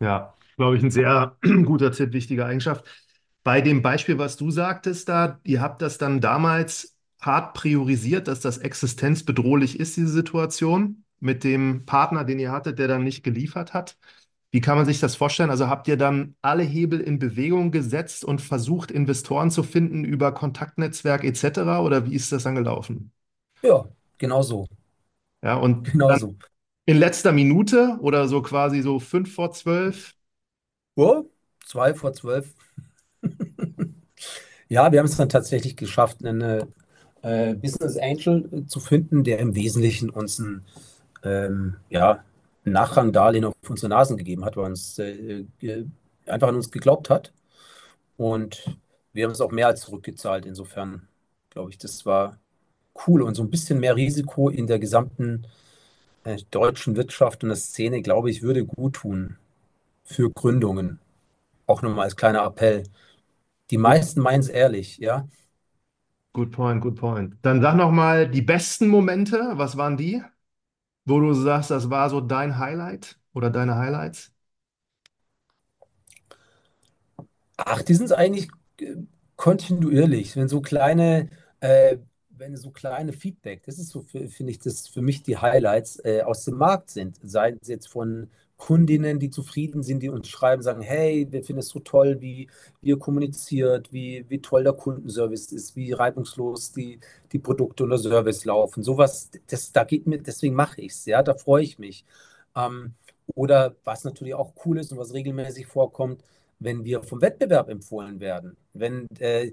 [0.00, 2.84] Ja, glaube ich, ein sehr guter Tipp, wichtige Eigenschaft.
[3.42, 6.95] Bei dem Beispiel, was du sagtest da, ihr habt das dann damals
[7.26, 12.88] hart priorisiert, dass das existenzbedrohlich ist, diese Situation mit dem Partner, den ihr hattet, der
[12.88, 13.98] dann nicht geliefert hat.
[14.52, 15.50] Wie kann man sich das vorstellen?
[15.50, 20.32] Also habt ihr dann alle Hebel in Bewegung gesetzt und versucht, Investoren zu finden über
[20.32, 21.82] Kontaktnetzwerk etc.
[21.82, 23.12] Oder wie ist das dann gelaufen?
[23.62, 24.66] Ja, genau so.
[25.42, 26.36] Ja, und Genau so.
[26.86, 30.14] in letzter Minute oder so quasi so fünf vor zwölf?
[30.96, 31.22] Ja,
[31.64, 32.54] zwei vor zwölf.
[34.68, 36.68] Ja, wir haben es dann tatsächlich geschafft, eine
[37.26, 40.64] äh, Business Angel zu finden, der im Wesentlichen uns ein,
[41.24, 42.24] ähm, ja,
[42.64, 45.44] Nachrangdarlehen auf unsere Nasen gegeben hat, weil uns äh,
[46.26, 47.32] einfach an uns geglaubt hat.
[48.16, 48.76] Und
[49.12, 50.46] wir haben es auch mehr als zurückgezahlt.
[50.46, 51.08] Insofern
[51.50, 52.38] glaube ich, das war
[53.06, 55.46] cool und so ein bisschen mehr Risiko in der gesamten
[56.24, 59.36] äh, deutschen Wirtschaft und der Szene, glaube ich, würde gut tun
[60.04, 61.00] für Gründungen.
[61.66, 62.84] Auch nochmal als kleiner Appell.
[63.70, 65.28] Die meisten meinen es ehrlich, ja.
[66.36, 67.34] Good point, good point.
[67.42, 69.52] Dann sag noch mal die besten Momente.
[69.54, 70.22] Was waren die,
[71.06, 74.34] wo du sagst, das war so dein Highlight oder deine Highlights?
[77.56, 78.48] Ach, die sind eigentlich
[78.80, 78.96] äh,
[79.36, 81.30] kontinuierlich, wenn so kleine,
[81.60, 81.98] äh,
[82.30, 86.22] wenn so kleine Feedback, das ist so, finde ich, das für mich die Highlights äh,
[86.22, 90.62] aus dem Markt sind, sei es jetzt von Kundinnen, die zufrieden sind, die uns schreiben,
[90.62, 92.48] sagen, hey, wir finden es so toll, wie
[92.82, 97.00] ihr kommuniziert, wie, wie toll der Kundenservice ist, wie reibungslos die,
[97.32, 98.82] die Produkte und der Service laufen.
[98.82, 102.04] Sowas, das, da geht mir, deswegen mache ich es, ja, da freue ich mich.
[102.56, 102.94] Ähm,
[103.34, 106.22] oder was natürlich auch cool ist und was regelmäßig vorkommt,
[106.58, 109.52] wenn wir vom Wettbewerb empfohlen werden, wenn äh,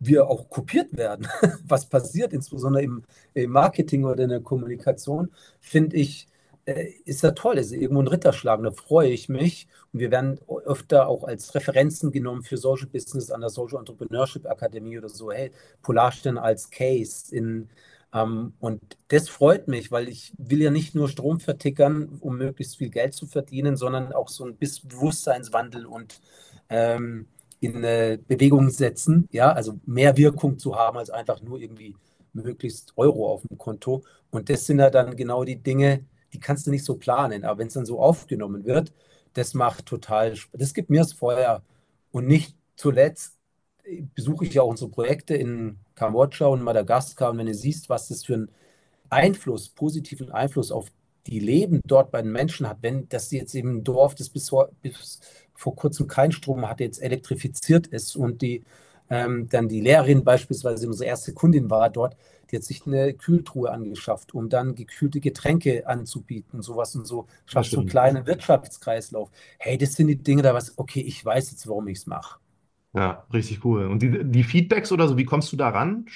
[0.00, 1.28] wir auch kopiert werden,
[1.66, 3.04] was passiert, insbesondere im,
[3.34, 5.30] im, Marketing oder in der Kommunikation,
[5.60, 6.26] finde ich,
[6.66, 9.68] ist ja toll, ist irgendwo ein Ritterschlag, da freue ich mich.
[9.92, 14.46] Und wir werden öfter auch als Referenzen genommen für Social Business an der Social Entrepreneurship
[14.46, 15.30] Akademie oder so.
[15.30, 15.52] Hey,
[15.82, 17.68] Polarstern als Case in,
[18.14, 22.76] ähm, und das freut mich, weil ich will ja nicht nur Strom vertickern, um möglichst
[22.78, 26.20] viel Geld zu verdienen, sondern auch so ein bisschen Bewusstseinswandel und
[26.70, 27.26] ähm,
[27.60, 31.94] in äh, Bewegung setzen, ja, also mehr Wirkung zu haben als einfach nur irgendwie
[32.32, 34.04] möglichst Euro auf dem Konto.
[34.30, 36.04] Und das sind ja dann genau die Dinge,
[36.34, 37.44] die kannst du nicht so planen.
[37.44, 38.92] Aber wenn es dann so aufgenommen wird,
[39.34, 41.62] das macht total, das gibt mir das Feuer.
[42.12, 43.38] Und nicht zuletzt
[44.14, 47.30] besuche ich ja auch unsere Projekte in Kambodscha und Madagaskar.
[47.30, 48.50] Und wenn du siehst, was das für einen
[49.10, 50.90] Einfluss, positiven Einfluss auf
[51.26, 54.50] die Leben dort bei den Menschen hat, wenn das jetzt eben ein Dorf, das bis
[54.50, 55.20] vor, bis
[55.54, 58.64] vor kurzem keinen Strom hatte, jetzt elektrifiziert ist und die
[59.10, 62.16] ähm, dann die Lehrerin beispielsweise unsere erste Kundin war dort,
[62.54, 67.72] die hat sich eine Kühltruhe angeschafft, um dann gekühlte Getränke anzubieten, sowas und so, schafft
[67.72, 69.30] so einen kleinen Wirtschaftskreislauf.
[69.58, 72.38] Hey, das sind die Dinge, da was, okay, ich weiß jetzt, warum ich es mache.
[72.94, 73.86] Ja, richtig cool.
[73.86, 76.06] Und die, die Feedbacks oder so, wie kommst du da ran?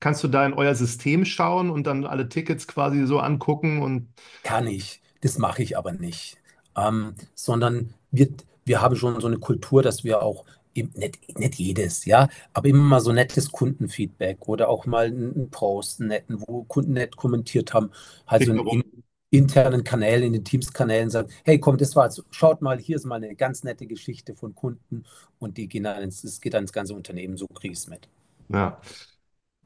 [0.00, 4.08] Kannst du da in euer System schauen und dann alle Tickets quasi so angucken und
[4.42, 6.38] Kann ich, das mache ich aber nicht.
[6.76, 8.28] Ähm, sondern wir,
[8.64, 10.44] wir haben schon so eine Kultur, dass wir auch
[10.84, 16.00] nicht, nicht jedes, ja, aber immer mal so nettes Kundenfeedback oder auch mal einen Post,
[16.00, 17.90] einen netten, wo Kunden nett kommentiert haben,
[18.26, 18.84] halt so in,
[19.30, 23.16] internen Kanälen, in den Teams-Kanälen sagen, hey, komm, das war, schaut mal, hier ist mal
[23.16, 25.04] eine ganz nette Geschichte von Kunden
[25.38, 27.88] und die gehen dann ins, das geht dann ins ganze Unternehmen, so kriege ich es
[27.88, 28.08] mit.
[28.48, 28.80] Ja.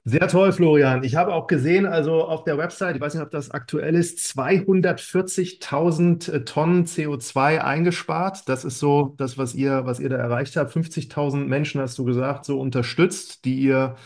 [0.05, 1.05] Sehr toll, Florian.
[1.05, 4.19] Ich habe auch gesehen, also auf der Website, ich weiß nicht, ob das aktuell ist,
[4.19, 8.49] 240.000 äh, Tonnen CO2 eingespart.
[8.49, 10.73] Das ist so das, was ihr, was ihr da erreicht habt.
[10.73, 13.97] 50.000 Menschen, hast du gesagt, so unterstützt, die ihr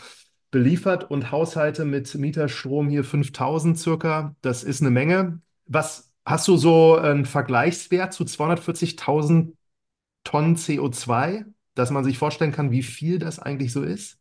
[0.51, 4.35] beliefert und Haushalte mit Mieterstrom hier 5.000 circa.
[4.41, 5.39] Das ist eine Menge.
[5.65, 9.53] Was hast du so einen Vergleichswert zu 240.000
[10.25, 14.19] Tonnen CO2, dass man sich vorstellen kann, wie viel das eigentlich so ist?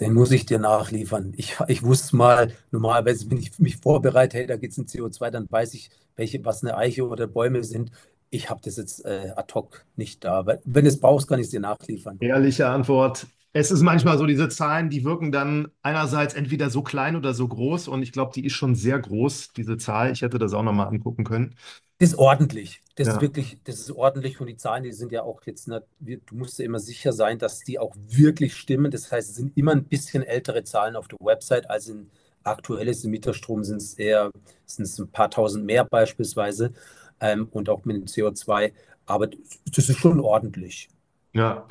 [0.00, 1.32] Den muss ich dir nachliefern.
[1.36, 5.30] Ich, ich wusste mal, normalerweise, wenn ich mich vorbereite, hey, da geht es um CO2,
[5.30, 7.92] dann weiß ich, welche, was eine Eiche oder Bäume sind.
[8.30, 10.46] Ich habe das jetzt äh, ad hoc nicht da.
[10.64, 12.18] Wenn du es brauchst, kann ich es dir nachliefern.
[12.20, 13.26] Ehrliche Antwort.
[13.54, 17.46] Es ist manchmal so, diese Zahlen, die wirken dann einerseits entweder so klein oder so
[17.46, 17.88] groß.
[17.88, 20.12] Und ich glaube, die ist schon sehr groß, diese Zahl.
[20.12, 21.54] Ich hätte das auch nochmal angucken können.
[21.98, 22.80] Das ist ordentlich.
[22.96, 23.14] Das ja.
[23.14, 26.34] ist wirklich, das ist ordentlich und die Zahlen, die sind ja auch jetzt, nicht, du
[26.34, 28.90] musst ja immer sicher sein, dass die auch wirklich stimmen.
[28.90, 32.10] Das heißt, es sind immer ein bisschen ältere Zahlen auf der Website als in
[32.44, 34.30] aktuelles im Mieterstrom sind es eher,
[34.66, 36.72] sind es ein paar tausend mehr beispielsweise
[37.20, 38.72] ähm, und auch mit dem CO2.
[39.06, 40.88] Aber das ist schon ordentlich.
[41.32, 41.66] Ja.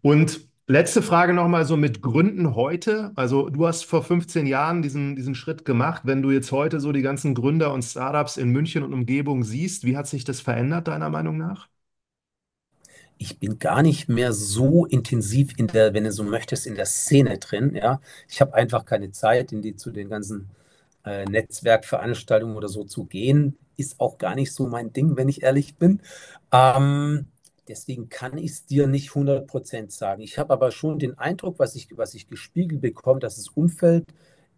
[0.00, 3.12] Und Letzte Frage nochmal so mit Gründen heute.
[3.14, 6.00] Also du hast vor 15 Jahren diesen, diesen Schritt gemacht.
[6.06, 9.84] Wenn du jetzt heute so die ganzen Gründer und Startups in München und Umgebung siehst,
[9.84, 11.68] wie hat sich das verändert, deiner Meinung nach?
[13.18, 16.86] Ich bin gar nicht mehr so intensiv in der, wenn du so möchtest, in der
[16.86, 17.74] Szene drin.
[17.74, 20.48] Ja, ich habe einfach keine Zeit, in die zu den ganzen
[21.04, 23.58] äh, Netzwerkveranstaltungen oder so zu gehen.
[23.76, 26.00] Ist auch gar nicht so mein Ding, wenn ich ehrlich bin.
[26.50, 27.26] Ähm,
[27.68, 30.22] Deswegen kann ich es dir nicht 100% sagen.
[30.22, 34.04] Ich habe aber schon den Eindruck, was ich, was ich gespiegelt bekomme, dass das Umfeld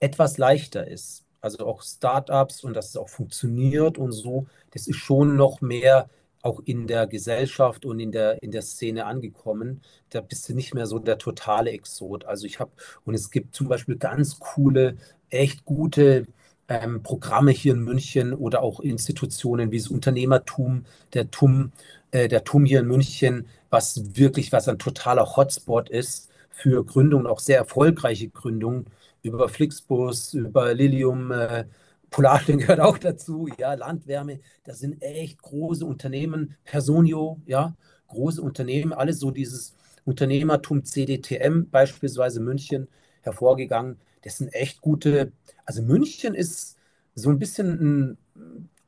[0.01, 1.25] etwas leichter ist.
[1.41, 4.47] Also auch Startups und dass es auch funktioniert und so.
[4.71, 6.09] Das ist schon noch mehr
[6.41, 9.83] auch in der Gesellschaft und in der, in der Szene angekommen.
[10.11, 12.25] Da bist du nicht mehr so der totale Exot.
[12.27, 12.71] Also ich habe,
[13.05, 14.97] und es gibt zum Beispiel ganz coole,
[15.31, 16.27] echt gute
[16.69, 21.73] ähm, Programme hier in München oder auch Institutionen wie das Unternehmertum, der TUM,
[22.11, 27.27] äh, der TUM hier in München, was wirklich, was ein totaler Hotspot ist für Gründungen,
[27.27, 28.87] auch sehr erfolgreiche Gründungen
[29.23, 31.65] über Flixbus, über Lilium, äh,
[32.11, 37.75] Polarstern gehört auch dazu, ja, Landwärme, das sind echt große Unternehmen, Personio, ja,
[38.07, 42.89] große Unternehmen, alles so dieses Unternehmertum CDTM, beispielsweise München,
[43.23, 43.97] hervorgegangen.
[44.25, 45.33] Das sind echt gute,
[45.67, 46.77] also München ist
[47.15, 48.17] so ein bisschen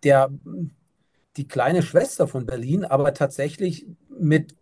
[0.03, 0.31] der,
[1.37, 3.87] die kleine Schwester von Berlin, aber tatsächlich
[4.19, 4.55] mit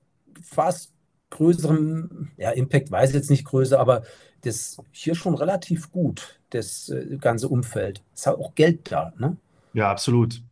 [0.43, 0.93] fast
[1.31, 4.03] größerem, ja, Impact weiß ich jetzt nicht größer, aber
[4.43, 8.03] das hier schon relativ gut, das äh, ganze Umfeld.
[8.15, 9.37] Es hat auch Geld da, ne?
[9.73, 10.43] Ja, absolut.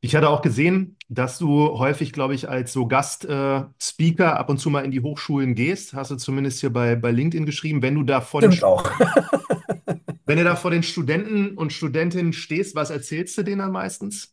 [0.00, 4.58] Ich hatte auch gesehen, dass du häufig, glaube ich, als so Gastspeaker äh, ab und
[4.58, 5.94] zu mal in die Hochschulen gehst.
[5.94, 7.82] Hast du zumindest hier bei, bei LinkedIn geschrieben.
[7.82, 8.90] Wenn du da vor den, Stimmt auch.
[10.26, 14.32] wenn du da vor den Studenten und Studentinnen stehst, was erzählst du denen dann meistens?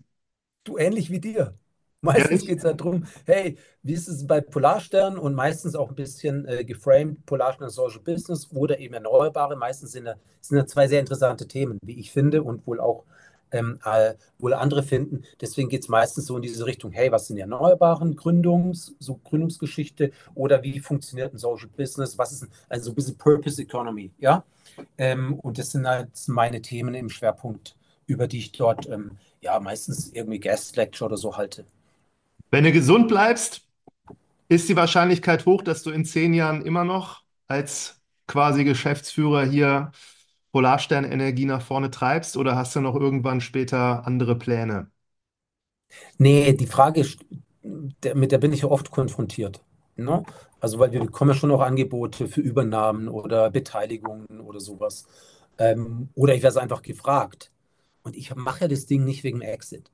[0.63, 1.57] Du ähnlich wie dir.
[2.01, 6.45] Meistens geht es darum, hey, wie ist es bei Polarstern und meistens auch ein bisschen
[6.47, 9.55] äh, geframed, Polarstern Social Business oder eben Erneuerbare.
[9.55, 13.05] Meistens sind da, sind da zwei sehr interessante Themen, wie ich finde und wohl auch
[13.51, 15.23] ähm, äh, wohl andere finden.
[15.39, 19.15] Deswegen geht es meistens so in diese Richtung, hey, was sind die Erneuerbaren, Gründungs, so
[19.23, 24.11] Gründungsgeschichte oder wie funktioniert ein Social Business, was ist ein, also ein bisschen Purpose Economy,
[24.17, 24.43] ja?
[24.97, 27.75] Ähm, und das sind halt meine Themen im Schwerpunkt,
[28.07, 31.65] über die ich dort ähm, ja meistens irgendwie Guest Lecture oder so halte.
[32.51, 33.67] Wenn du gesund bleibst,
[34.49, 39.91] ist die Wahrscheinlichkeit hoch, dass du in zehn Jahren immer noch als quasi Geschäftsführer hier
[40.53, 44.91] Polarstern Energie nach vorne treibst oder hast du noch irgendwann später andere Pläne?
[46.17, 47.05] Nee, die Frage,
[48.13, 49.61] mit der bin ich ja oft konfrontiert.
[49.95, 50.23] Ne?
[50.63, 55.05] Also, weil wir bekommen ja schon auch Angebote für Übernahmen oder Beteiligungen oder sowas.
[55.57, 57.51] Ähm, oder ich werde einfach gefragt.
[58.03, 59.91] Und ich mache ja das Ding nicht wegen Exit.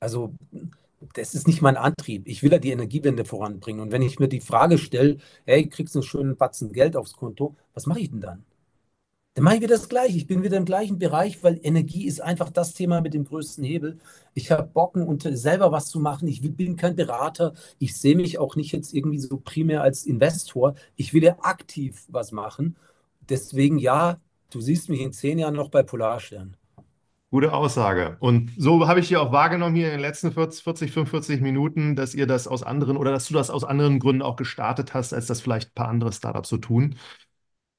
[0.00, 0.34] Also,
[1.14, 2.26] das ist nicht mein Antrieb.
[2.28, 3.80] Ich will ja die Energiewende voranbringen.
[3.82, 7.14] Und wenn ich mir die Frage stelle, hey, kriegst du einen schönen Batzen Geld aufs
[7.14, 8.44] Konto, was mache ich denn dann?
[9.34, 10.16] Dann mache ich wieder das Gleiche.
[10.16, 13.64] Ich bin wieder im gleichen Bereich, weil Energie ist einfach das Thema mit dem größten
[13.64, 13.98] Hebel.
[14.32, 16.28] Ich habe Bocken und selber was zu machen.
[16.28, 17.52] Ich bin kein Berater.
[17.80, 20.76] Ich sehe mich auch nicht jetzt irgendwie so primär als Investor.
[20.94, 22.76] Ich will ja aktiv was machen.
[23.28, 24.20] Deswegen ja,
[24.50, 26.56] du siehst mich in zehn Jahren noch bei Polarstern.
[27.30, 28.16] Gute Aussage.
[28.20, 31.96] Und so habe ich hier auch wahrgenommen hier in den letzten 40, 40, 45 Minuten,
[31.96, 35.12] dass ihr das aus anderen oder dass du das aus anderen Gründen auch gestartet hast,
[35.12, 36.94] als das vielleicht ein paar andere Startups so tun.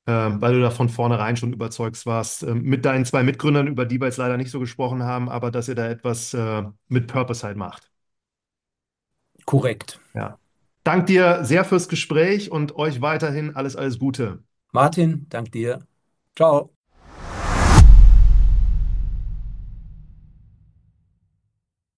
[0.08, 3.86] Ähm, weil du da von vornherein schon überzeugt warst, äh, mit deinen zwei Mitgründern, über
[3.86, 7.08] die wir jetzt leider nicht so gesprochen haben, aber dass ihr da etwas äh, mit
[7.08, 7.92] Purpose halt macht.
[9.46, 10.00] Korrekt.
[10.14, 10.40] Ja.
[10.84, 14.44] Dank dir sehr fürs Gespräch und euch weiterhin alles, alles Gute.
[14.74, 15.88] Martin, dank dir.
[16.36, 16.75] Ciao.